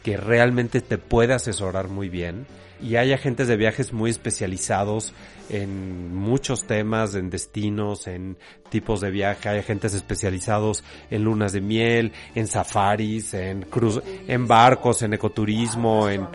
[0.03, 2.45] que realmente te puede asesorar muy bien.
[2.81, 5.13] Y hay agentes de viajes muy especializados
[5.49, 8.35] en muchos temas, en destinos, en
[8.69, 9.47] tipos de viaje.
[9.47, 16.09] Hay agentes especializados en lunas de miel, en safaris, en cruz, en barcos, en ecoturismo,
[16.09, 16.27] en,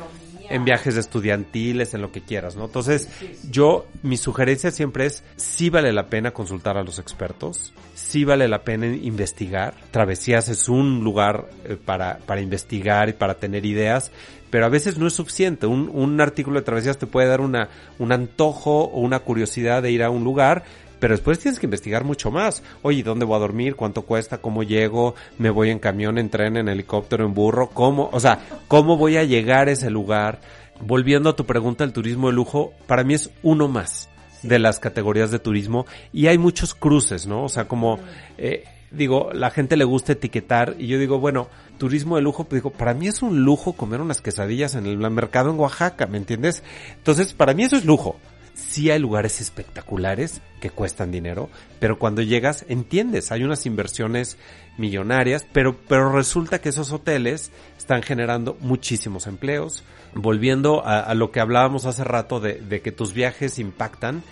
[0.50, 2.66] en viajes estudiantiles, en lo que quieras, ¿no?
[2.66, 3.08] Entonces,
[3.50, 8.48] yo, mi sugerencia siempre es, sí vale la pena consultar a los expertos, sí vale
[8.48, 9.74] la pena investigar.
[9.90, 14.10] Travesías es un lugar eh, para, para investigar y para tener ideas,
[14.50, 15.66] pero a veces no es suficiente.
[15.66, 17.68] Un, un artículo de travesías te puede dar una,
[17.98, 20.64] un antojo o una curiosidad de ir a un lugar,
[20.98, 22.62] pero después tienes que investigar mucho más.
[22.82, 23.76] Oye, ¿dónde voy a dormir?
[23.76, 24.38] ¿Cuánto cuesta?
[24.38, 25.14] ¿Cómo llego?
[25.38, 27.70] ¿Me voy en camión, en tren, en helicóptero, en burro?
[27.70, 28.10] ¿Cómo?
[28.12, 30.40] O sea, ¿cómo voy a llegar a ese lugar?
[30.80, 34.08] Volviendo a tu pregunta, el turismo de lujo, para mí es uno más
[34.42, 37.44] de las categorías de turismo y hay muchos cruces, ¿no?
[37.44, 37.98] O sea, como,
[38.36, 42.62] eh, digo, la gente le gusta etiquetar y yo digo, bueno, turismo de lujo, pues
[42.62, 46.18] digo, para mí es un lujo comer unas quesadillas en el mercado en Oaxaca, ¿me
[46.18, 46.62] entiendes?
[46.96, 48.16] Entonces, para mí eso es lujo.
[48.58, 51.48] Sí hay lugares espectaculares que cuestan dinero,
[51.78, 54.36] pero cuando llegas entiendes, hay unas inversiones
[54.78, 59.84] millonarias, pero, pero resulta que esos hoteles están generando muchísimos empleos.
[60.12, 64.24] Volviendo a, lo que hablábamos hace rato de, de que tus viajes impactan,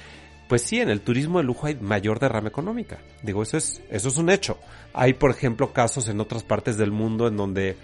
[0.48, 2.98] pues sí, en el turismo de lujo hay mayor derrama económica.
[3.22, 4.58] Digo, eso es, eso es un hecho.
[4.92, 7.76] Hay, por ejemplo, casos en otras partes del mundo en donde,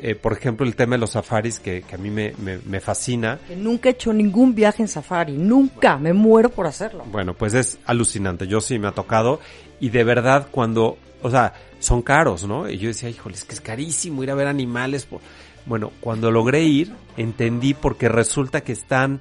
[0.00, 2.80] eh, por ejemplo, el tema de los safaris, que, que a mí me, me, me
[2.80, 3.38] fascina.
[3.46, 7.04] Que nunca he hecho ningún viaje en safari, nunca, me muero por hacerlo.
[7.10, 8.46] Bueno, pues es alucinante.
[8.46, 9.40] Yo sí me ha tocado
[9.80, 12.68] y de verdad cuando, o sea, son caros, ¿no?
[12.68, 15.06] Y yo decía, híjole, es que es carísimo ir a ver animales.
[15.06, 15.20] Por...
[15.66, 19.20] Bueno, cuando logré ir, entendí porque resulta que están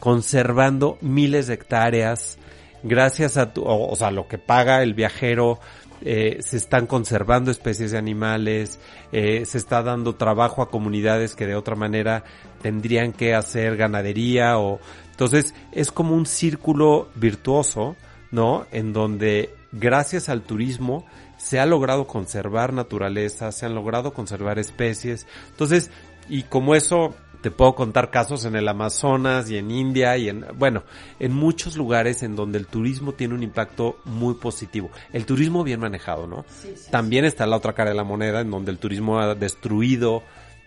[0.00, 2.38] conservando miles de hectáreas,
[2.82, 5.58] gracias a tu, o, o sea, lo que paga el viajero,
[6.02, 8.78] eh, se están conservando especies de animales,
[9.12, 12.24] eh, se está dando trabajo a comunidades que de otra manera
[12.62, 14.80] tendrían que hacer ganadería o
[15.10, 17.96] entonces es como un círculo virtuoso,
[18.30, 18.66] ¿no?
[18.70, 21.06] En donde gracias al turismo
[21.38, 25.26] se ha logrado conservar naturaleza, se han logrado conservar especies.
[25.50, 25.90] Entonces,
[26.28, 27.14] y como eso
[27.46, 30.82] te puedo contar casos en el Amazonas y en India y en, bueno,
[31.20, 34.90] en muchos lugares en donde el turismo tiene un impacto muy positivo.
[35.12, 36.44] El turismo bien manejado, ¿no?
[36.48, 39.36] Sí, sí, También está la otra cara de la moneda en donde el turismo ha
[39.36, 40.24] destruido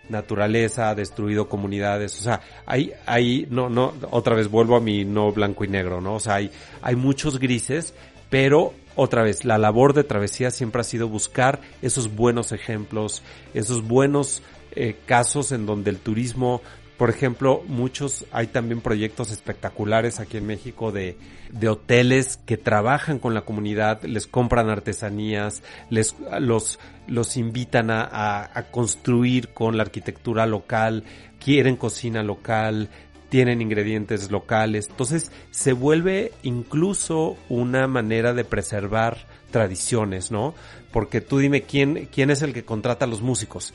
[0.08, 5.04] naturaleza, ha destruido comunidades, o sea, hay, hay, no, no, otra vez vuelvo a mi
[5.04, 6.14] no blanco y negro, ¿no?
[6.14, 6.50] O sea, hay,
[6.80, 7.92] hay muchos grises,
[8.30, 13.22] pero otra vez, la labor de travesía siempre ha sido buscar esos buenos ejemplos,
[13.52, 14.42] esos buenos
[14.72, 16.62] eh, casos en donde el turismo,
[16.96, 21.16] por ejemplo, muchos, hay también proyectos espectaculares aquí en México de,
[21.50, 28.02] de hoteles que trabajan con la comunidad, les compran artesanías, les, los, los invitan a,
[28.02, 31.04] a, a construir con la arquitectura local,
[31.38, 32.90] quieren cocina local,
[33.30, 34.88] tienen ingredientes locales.
[34.90, 40.54] Entonces se vuelve incluso una manera de preservar tradiciones, ¿no?
[40.92, 43.72] Porque tú dime quién, quién es el que contrata a los músicos.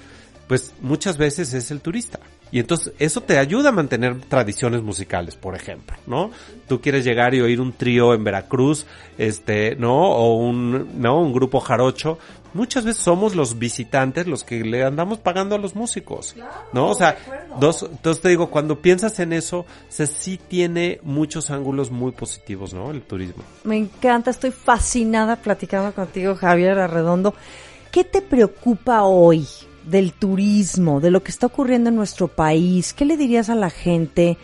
[0.47, 2.19] Pues muchas veces es el turista,
[2.51, 6.29] Y entonces eso te ayuda a mantener tradiciones musicales, por ejemplo, ¿no?
[6.67, 8.85] Tú quieres llegar y oír un trío en Veracruz,
[9.17, 10.11] este, ¿no?
[10.11, 11.19] O un, ¿no?
[11.19, 12.19] Un grupo jarocho.
[12.53, 16.35] Muchas veces somos los visitantes los que le andamos pagando a los músicos,
[16.71, 16.91] ¿no?
[16.91, 17.17] O sea,
[17.59, 22.73] dos, entonces te digo, cuando piensas en eso, se sí tiene muchos ángulos muy positivos,
[22.73, 22.91] ¿no?
[22.91, 23.43] El turismo.
[23.63, 27.33] Me encanta, estoy fascinada platicando contigo, Javier Arredondo.
[27.91, 29.45] ¿Qué te preocupa hoy?
[29.85, 33.69] Del turismo, de lo que está ocurriendo en nuestro país, ¿qué le dirías a la
[33.69, 34.37] gente?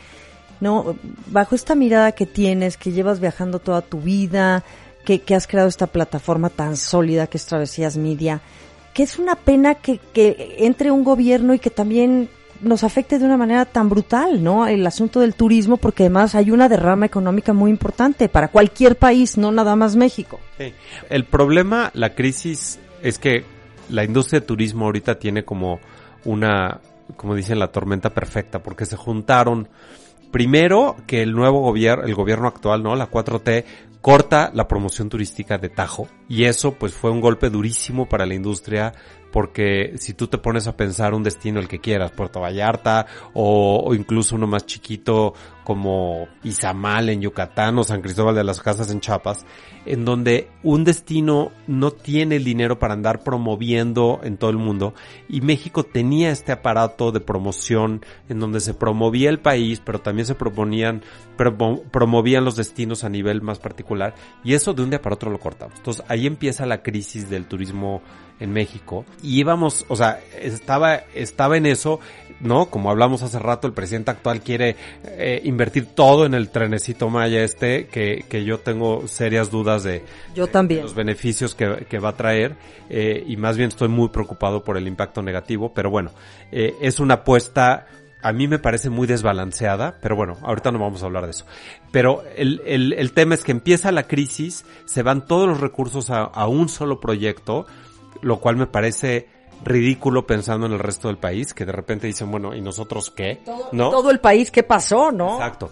[0.59, 0.95] No,
[1.27, 4.63] bajo esta mirada que tienes, que llevas viajando toda tu vida,
[5.03, 8.41] que, has creado esta plataforma tan sólida que es Travesías Media,
[8.93, 12.29] que es una pena que, que entre un gobierno y que también
[12.61, 14.67] nos afecte de una manera tan brutal, ¿no?
[14.67, 19.37] El asunto del turismo, porque además hay una derrama económica muy importante para cualquier país,
[19.37, 20.39] no nada más México.
[21.09, 23.43] El problema, la crisis, es que
[23.89, 25.79] la industria de turismo ahorita tiene como
[26.25, 26.79] una,
[27.15, 29.67] como dicen, la tormenta perfecta, porque se juntaron
[30.31, 32.95] primero que el nuevo gobierno, el gobierno actual, ¿no?
[32.95, 33.65] La 4T
[34.01, 38.33] corta la promoción turística de Tajo y eso pues fue un golpe durísimo para la
[38.33, 38.93] industria
[39.31, 43.93] porque si tú te pones a pensar un destino el que quieras, Puerto Vallarta o,
[43.95, 45.33] incluso uno más chiquito
[45.63, 49.45] como Izamal en Yucatán o San Cristóbal de las Casas en Chiapas,
[49.85, 54.93] en donde un destino no tiene el dinero para andar promoviendo en todo el mundo
[55.29, 60.25] y México tenía este aparato de promoción en donde se promovía el país, pero también
[60.25, 61.03] se proponían,
[61.91, 63.90] promovían los destinos a nivel más particular
[64.43, 65.77] y eso de un día para otro lo cortamos.
[65.77, 68.01] Entonces ahí empieza la crisis del turismo
[68.41, 71.99] en México y íbamos, o sea, estaba, estaba en eso,
[72.39, 72.71] ¿no?
[72.71, 74.75] Como hablamos hace rato, el presidente actual quiere
[75.05, 80.03] eh, invertir todo en el trenecito Maya este, que, que yo tengo serias dudas de,
[80.33, 80.79] yo también.
[80.79, 82.55] de los beneficios que, que, va a traer
[82.89, 86.11] eh, y más bien estoy muy preocupado por el impacto negativo, pero bueno,
[86.51, 87.85] eh, es una apuesta
[88.23, 91.45] a mí me parece muy desbalanceada, pero bueno, ahorita no vamos a hablar de eso.
[91.91, 96.09] Pero el, el, el tema es que empieza la crisis, se van todos los recursos
[96.09, 97.65] a, a un solo proyecto,
[98.21, 99.27] lo cual me parece
[99.63, 103.41] ridículo pensando en el resto del país, que de repente dicen, bueno, ¿y nosotros qué?
[103.45, 103.89] Todo, ¿No?
[103.89, 105.35] todo el país, ¿qué pasó, no?
[105.35, 105.71] Exacto.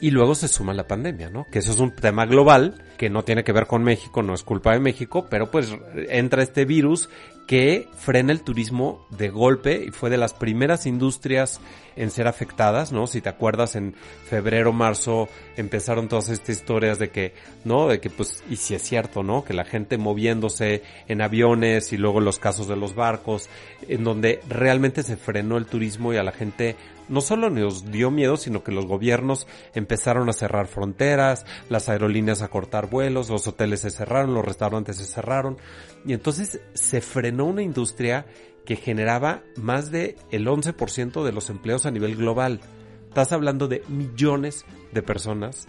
[0.00, 1.46] Y luego se suma la pandemia, ¿no?
[1.50, 4.42] Que eso es un tema global, que no tiene que ver con México, no es
[4.42, 5.70] culpa de México, pero pues
[6.08, 7.10] entra este virus
[7.50, 11.60] que frena el turismo de golpe y fue de las primeras industrias
[11.96, 13.06] en ser afectadas, ¿no?
[13.06, 13.94] Si te acuerdas, en
[14.28, 17.34] febrero, marzo empezaron todas estas historias de que,
[17.64, 17.88] ¿no?
[17.88, 19.44] De que pues, y si es cierto, ¿no?
[19.44, 23.48] Que la gente moviéndose en aviones y luego los casos de los barcos,
[23.88, 26.76] en donde realmente se frenó el turismo y a la gente
[27.10, 32.40] no solo nos dio miedo, sino que los gobiernos empezaron a cerrar fronteras, las aerolíneas
[32.40, 35.58] a cortar vuelos, los hoteles se cerraron, los restaurantes se cerraron,
[36.06, 38.26] y entonces se frenó una industria
[38.64, 42.60] que generaba más de el 11% de los empleos a nivel global.
[43.08, 45.66] Estás hablando de millones de personas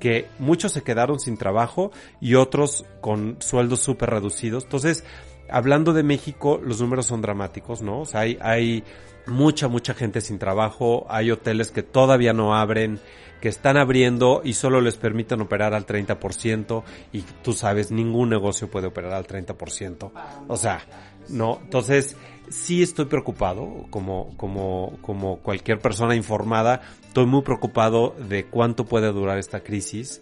[0.00, 4.64] que muchos se quedaron sin trabajo y otros con sueldos súper reducidos.
[4.64, 5.04] Entonces,
[5.50, 8.00] hablando de México, los números son dramáticos, ¿no?
[8.00, 8.82] O sea, hay, hay
[9.26, 12.98] mucha, mucha gente sin trabajo, hay hoteles que todavía no abren,
[13.40, 16.82] que están abriendo y solo les permiten operar al 30%
[17.12, 20.10] y tú sabes, ningún negocio puede operar al 30%.
[20.48, 20.80] O sea,
[21.28, 22.16] no, entonces
[22.50, 29.10] sí estoy preocupado, como, como, como cualquier persona informada, estoy muy preocupado de cuánto puede
[29.12, 30.20] durar esta crisis.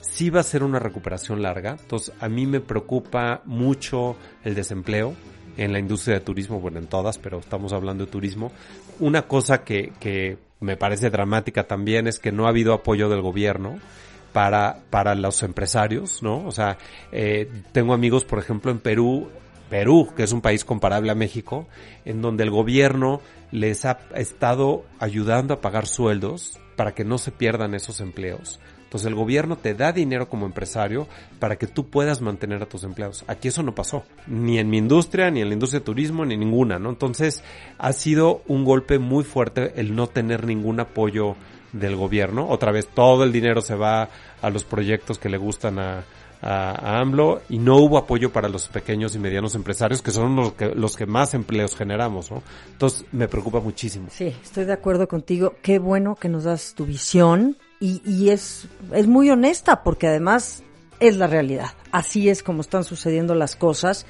[0.00, 5.14] Sí va a ser una recuperación larga, entonces a mí me preocupa mucho el desempleo
[5.56, 8.52] en la industria de turismo, bueno, en todas, pero estamos hablando de turismo.
[9.00, 13.22] Una cosa que, que me parece dramática también es que no ha habido apoyo del
[13.22, 13.78] gobierno
[14.32, 16.46] para, para los empresarios, ¿no?
[16.46, 16.78] O sea,
[17.12, 19.28] eh, tengo amigos, por ejemplo, en Perú,
[19.68, 21.66] Perú, que es un país comparable a México,
[22.04, 27.32] en donde el gobierno les ha estado ayudando a pagar sueldos para que no se
[27.32, 28.60] pierdan esos empleos.
[28.84, 31.06] Entonces el gobierno te da dinero como empresario
[31.38, 33.22] para que tú puedas mantener a tus empleados.
[33.26, 36.38] Aquí eso no pasó, ni en mi industria, ni en la industria de turismo, ni
[36.38, 36.88] ninguna, ¿no?
[36.88, 37.44] Entonces
[37.76, 41.36] ha sido un golpe muy fuerte el no tener ningún apoyo
[41.74, 42.48] del gobierno.
[42.48, 44.08] Otra vez todo el dinero se va
[44.40, 46.04] a los proyectos que le gustan a,
[46.42, 50.36] a, a, AMLO y no hubo apoyo para los pequeños y medianos empresarios que son
[50.36, 52.42] los que, los que más empleos generamos, ¿no?
[52.72, 54.08] Entonces me preocupa muchísimo.
[54.10, 55.54] Sí, estoy de acuerdo contigo.
[55.62, 60.62] Qué bueno que nos das tu visión y, y es, es muy honesta porque además
[61.00, 61.70] es la realidad.
[61.92, 64.06] Así es como están sucediendo las cosas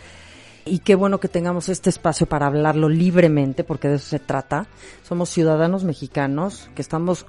[0.64, 4.66] y qué bueno que tengamos este espacio para hablarlo libremente porque de eso se trata.
[5.02, 7.26] Somos ciudadanos mexicanos que estamos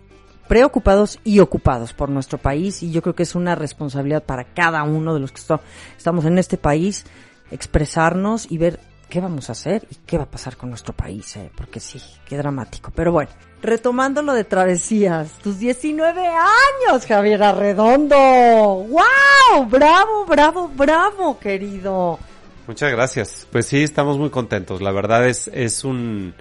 [0.49, 4.83] preocupados y ocupados por nuestro país y yo creo que es una responsabilidad para cada
[4.83, 5.39] uno de los que
[5.95, 7.05] estamos en este país
[7.51, 8.79] expresarnos y ver
[9.09, 11.35] ¿qué vamos a hacer y qué va a pasar con nuestro país?
[11.35, 11.51] Eh?
[11.55, 12.91] Porque sí, qué dramático.
[12.95, 13.29] Pero bueno,
[13.61, 18.17] retomando lo de travesías, tus 19 años, Javier Arredondo.
[18.17, 19.65] ¡Wow!
[19.67, 22.17] Bravo, bravo, bravo, querido.
[22.67, 23.47] Muchas gracias.
[23.51, 24.81] Pues sí, estamos muy contentos.
[24.81, 26.33] La verdad es, es un,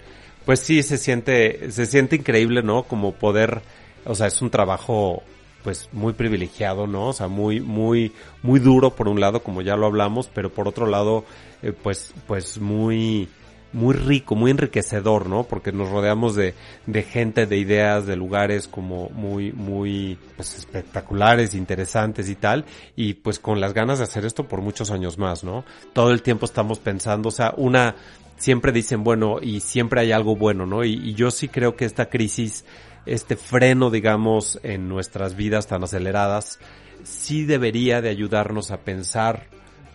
[0.44, 2.84] pues sí, se siente, se siente increíble, ¿no?
[2.84, 3.61] Como poder,
[4.09, 5.22] o sea, es un trabajo
[5.62, 7.09] pues muy privilegiado, ¿no?
[7.09, 10.66] O sea, muy, muy, muy duro por un lado, como ya lo hablamos, pero por
[10.66, 11.24] otro lado,
[11.62, 13.28] eh, pues, pues muy,
[13.72, 15.44] muy rico, muy enriquecedor, ¿no?
[15.44, 16.54] Porque nos rodeamos de,
[16.86, 22.64] de gente, de ideas, de lugares como muy, muy pues, espectaculares, interesantes y tal,
[22.96, 25.64] y pues con las ganas de hacer esto por muchos años más, ¿no?
[25.92, 27.96] Todo el tiempo estamos pensando, o sea, una,
[28.38, 30.84] siempre dicen, bueno, y siempre hay algo bueno, ¿no?
[30.84, 32.64] Y, y yo sí creo que esta crisis
[33.09, 36.59] este freno, digamos, en nuestras vidas tan aceleradas,
[37.04, 39.46] sí debería de ayudarnos a pensar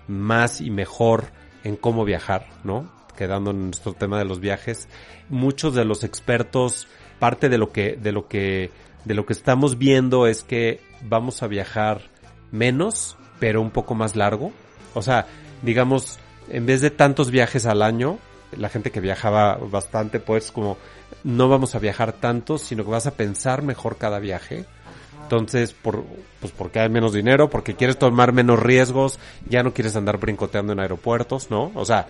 [0.07, 1.25] más y mejor
[1.63, 2.91] en cómo viajar, ¿no?
[3.17, 4.87] Quedando en nuestro tema de los viajes,
[5.29, 6.87] muchos de los expertos,
[7.19, 8.71] parte de lo que, de lo que,
[9.05, 12.01] de lo que estamos viendo es que vamos a viajar
[12.51, 14.51] menos, pero un poco más largo.
[14.93, 15.27] O sea,
[15.61, 18.19] digamos, en vez de tantos viajes al año,
[18.57, 20.77] la gente que viajaba bastante, pues como
[21.23, 24.65] no vamos a viajar tanto, sino que vas a pensar mejor cada viaje.
[25.23, 26.03] Entonces, por,
[26.39, 30.73] pues porque hay menos dinero, porque quieres tomar menos riesgos, ya no quieres andar brincoteando
[30.73, 31.71] en aeropuertos, ¿no?
[31.75, 32.07] O sea,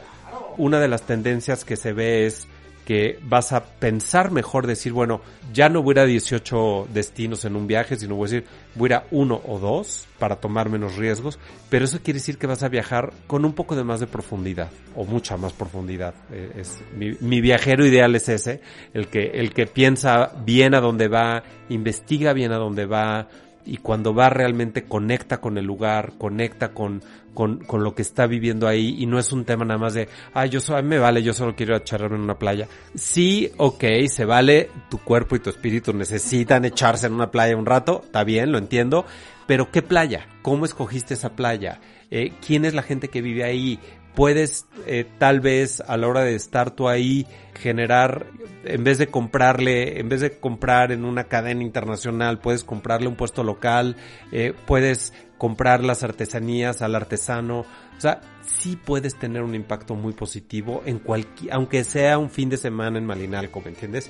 [0.57, 2.47] una de las tendencias que se ve es
[2.85, 5.21] que vas a pensar mejor, decir, bueno,
[5.53, 8.49] ya no voy a ir a 18 destinos en un viaje, sino voy a decir,
[8.75, 12.37] voy a ir a uno o dos para tomar menos riesgos, pero eso quiere decir
[12.37, 16.13] que vas a viajar con un poco de más de profundidad, o mucha más profundidad.
[16.31, 18.61] Eh, es, mi, mi viajero ideal es ese,
[18.93, 23.27] el que, el que piensa bien a dónde va, investiga bien a dónde va,
[23.65, 27.01] y cuando va realmente conecta con el lugar, conecta con,
[27.33, 30.09] con, con lo que está viviendo ahí y no es un tema nada más de,
[30.33, 32.67] ah, yo solo, me vale, yo solo quiero echarme en una playa.
[32.95, 37.65] Sí, ok, se vale, tu cuerpo y tu espíritu necesitan echarse en una playa un
[37.65, 39.05] rato, está bien, lo entiendo,
[39.47, 40.27] pero ¿qué playa?
[40.41, 41.79] ¿Cómo escogiste esa playa?
[42.11, 43.79] Eh, ¿Quién es la gente que vive ahí?
[44.15, 48.27] Puedes eh, tal vez a la hora de estar tú ahí generar
[48.63, 53.15] en vez de comprarle en vez de comprar en una cadena internacional puedes comprarle un
[53.15, 53.95] puesto local
[54.31, 57.61] eh, puedes comprar las artesanías al artesano
[57.97, 62.49] o sea sí puedes tener un impacto muy positivo en cualquier aunque sea un fin
[62.49, 64.09] de semana en Malinalco ¿me entiendes?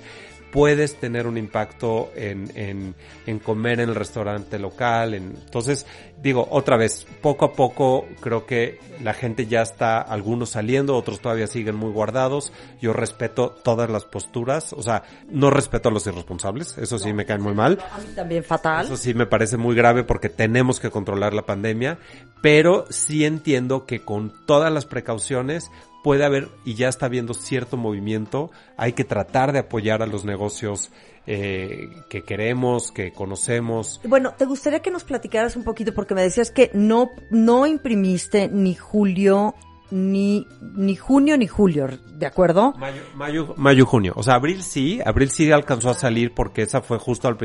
[0.53, 2.93] Puedes tener un impacto en, en,
[3.25, 5.15] en comer en el restaurante local.
[5.15, 5.87] En, entonces,
[6.21, 11.21] digo, otra vez, poco a poco creo que la gente ya está, algunos saliendo, otros
[11.21, 12.53] todavía siguen muy guardados.
[12.79, 17.25] Yo respeto todas las posturas, o sea, no respeto a los irresponsables, eso sí me
[17.25, 17.79] cae muy mal.
[17.91, 18.85] A mí también fatal.
[18.85, 21.97] Eso sí me parece muy grave porque tenemos que controlar la pandemia,
[22.43, 25.71] pero sí entiendo que con todas las precauciones
[26.03, 28.51] puede haber y ya está habiendo cierto movimiento.
[28.77, 30.91] Hay que tratar de apoyar a los negocios
[31.25, 34.01] eh, que queremos, que conocemos.
[34.03, 38.49] Bueno, te gustaría que nos platicaras un poquito porque me decías que no no imprimiste
[38.49, 39.55] ni julio
[39.93, 42.73] ni ni junio ni julio, ¿de acuerdo?
[42.73, 44.13] Mayo, mayo, mayo, junio.
[44.15, 47.37] O sea, abril sí, abril sí alcanzó a salir porque esa fue justo al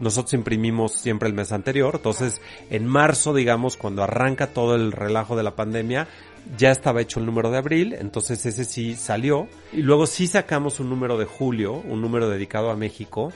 [0.00, 2.40] nosotros imprimimos siempre el mes anterior, entonces
[2.70, 6.08] en marzo, digamos, cuando arranca todo el relajo de la pandemia,
[6.56, 9.48] ya estaba hecho el número de abril, entonces ese sí salió.
[9.72, 13.32] Y luego sí sacamos un número de julio, un número dedicado a México,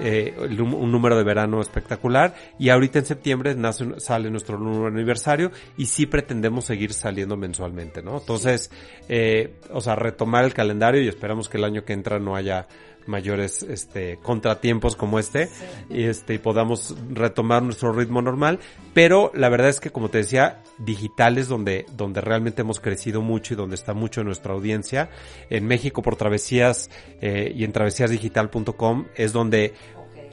[0.00, 2.34] eh, un número de verano espectacular.
[2.58, 8.02] Y ahorita en septiembre nace, sale nuestro número aniversario y sí pretendemos seguir saliendo mensualmente,
[8.02, 8.18] ¿no?
[8.18, 8.70] Entonces,
[9.08, 12.66] eh, o sea, retomar el calendario y esperamos que el año que entra no haya
[13.06, 15.48] mayores este contratiempos como este
[15.88, 18.58] y este y podamos retomar nuestro ritmo normal.
[18.94, 23.22] Pero la verdad es que como te decía digital es donde donde realmente hemos crecido
[23.22, 25.10] mucho y donde está mucho nuestra audiencia.
[25.50, 26.90] En México por travesías
[27.20, 29.74] eh, y en travesíasdigital.com es donde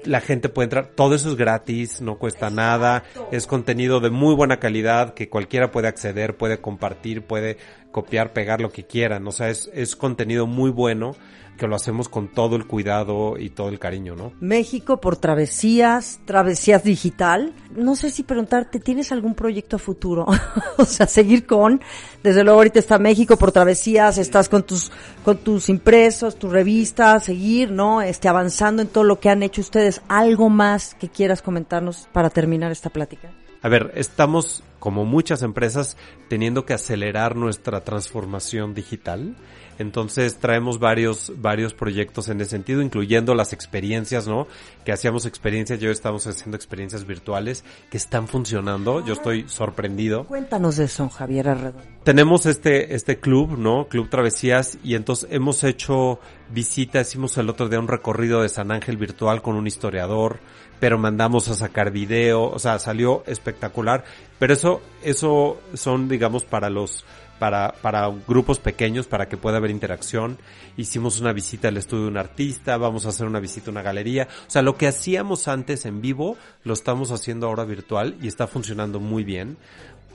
[0.05, 4.35] la gente puede entrar, todo eso es gratis, no cuesta nada, es contenido de muy
[4.35, 7.57] buena calidad que cualquiera puede acceder, puede compartir, puede
[7.91, 11.15] copiar, pegar lo que quieran, o sea, es, es contenido muy bueno
[11.59, 14.31] que lo hacemos con todo el cuidado y todo el cariño, ¿no?
[14.39, 17.53] México por travesías, travesías digital.
[17.75, 20.25] No sé si preguntarte, ¿tienes algún proyecto a futuro?
[20.77, 21.81] o sea, seguir con,
[22.23, 24.91] desde luego ahorita está México por travesías, estás con tus,
[25.23, 28.01] con tus impresos, tu revista, seguir, ¿no?
[28.01, 30.01] Este, avanzando en todo lo que han hecho ustedes.
[30.07, 33.31] ¿Algo más que quieras comentarnos para terminar esta plática?
[33.61, 35.97] A ver, estamos como muchas empresas,
[36.29, 39.35] teniendo que acelerar nuestra transformación digital.
[39.79, 44.45] Entonces traemos varios, varios proyectos en ese sentido, incluyendo las experiencias, ¿no?
[44.83, 49.05] Que hacíamos experiencias, yo estamos haciendo experiencias virtuales que están funcionando.
[49.05, 50.25] Yo estoy sorprendido.
[50.25, 51.81] Cuéntanos de eso, Javier Arredondo.
[52.03, 53.87] Tenemos este, este club, ¿no?
[53.87, 56.19] Club Travesías, y entonces hemos hecho
[56.49, 60.39] visitas, hicimos el otro día un recorrido de San Ángel virtual con un historiador,
[60.79, 64.03] pero mandamos a sacar video, o sea, salió espectacular.
[64.39, 67.03] Pero eso, eso son, digamos, para los,
[67.39, 70.37] para, para grupos pequeños, para que pueda haber interacción.
[70.77, 73.81] Hicimos una visita al estudio de un artista, vamos a hacer una visita a una
[73.81, 74.27] galería.
[74.47, 78.47] O sea, lo que hacíamos antes en vivo, lo estamos haciendo ahora virtual y está
[78.47, 79.57] funcionando muy bien.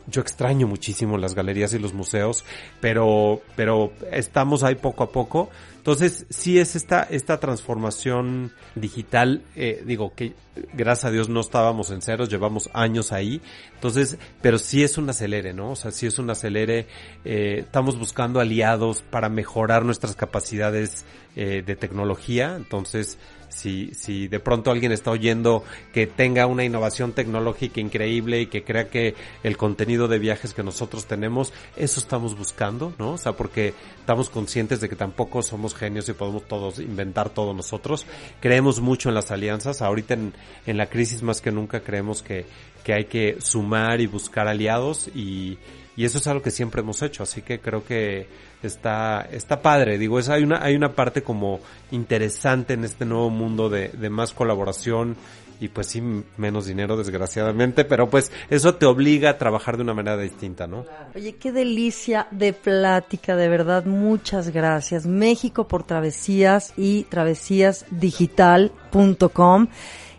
[0.06, 2.44] Yo extraño muchísimo las galerías y los museos,
[2.80, 5.50] pero, pero estamos ahí poco a poco.
[5.76, 10.34] Entonces, sí es esta, esta transformación digital, eh, digo que
[10.72, 13.42] gracias a Dios no estábamos en ceros, llevamos años ahí.
[13.74, 15.72] Entonces, pero sí es un acelere, ¿no?
[15.72, 16.86] O sea, sí es un acelere.
[17.24, 21.04] Eh, estamos buscando aliados para mejorar nuestras capacidades
[21.36, 22.54] eh, de tecnología.
[22.56, 23.18] Entonces,
[23.54, 28.64] si, si de pronto alguien está oyendo que tenga una innovación tecnológica increíble y que
[28.64, 33.12] crea que el contenido de viajes que nosotros tenemos, eso estamos buscando, ¿no?
[33.12, 37.54] O sea, porque estamos conscientes de que tampoco somos genios y podemos todos inventar todo
[37.54, 38.06] nosotros.
[38.40, 39.82] Creemos mucho en las alianzas.
[39.82, 40.34] Ahorita en,
[40.66, 42.46] en la crisis más que nunca creemos que,
[42.82, 45.58] que hay que sumar y buscar aliados y,
[45.96, 48.26] y eso es algo que siempre hemos hecho, así que creo que
[48.62, 53.30] está, está padre, digo, es, hay una, hay una parte como interesante en este nuevo
[53.30, 55.16] mundo de, de más colaboración
[55.60, 56.02] y pues sí,
[56.36, 60.84] menos dinero desgraciadamente, pero pues eso te obliga a trabajar de una manera distinta, ¿no?
[61.14, 65.06] Oye, qué delicia de plática, de verdad, muchas gracias.
[65.06, 69.68] México por Travesías y travesíasdigital.com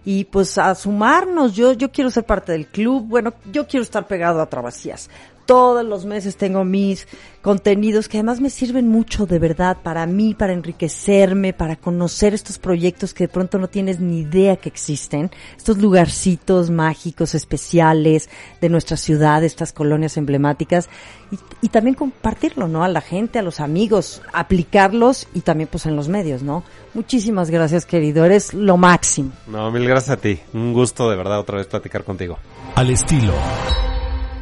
[0.08, 4.08] y pues a sumarnos, yo, yo quiero ser parte del club, bueno, yo quiero estar
[4.08, 5.10] pegado a Travesías
[5.46, 7.08] todos los meses tengo mis
[7.42, 12.58] contenidos que además me sirven mucho de verdad para mí, para enriquecerme, para conocer estos
[12.58, 18.30] proyectos que de pronto no tienes ni idea que existen, estos lugarcitos mágicos especiales
[18.62, 20.90] de nuestra ciudad, estas colonias emblemáticas
[21.32, 22.84] y, y también compartirlo, ¿no?
[22.84, 26.64] A la gente, a los amigos, aplicarlos y también pues en los medios, ¿no?
[26.96, 29.32] Muchísimas gracias, querido, eres lo máximo.
[29.48, 30.40] No, mil gracias a ti.
[30.54, 32.40] Un gusto de verdad otra vez platicar contigo.
[32.76, 33.34] Al estilo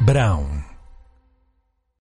[0.00, 0.63] Brown.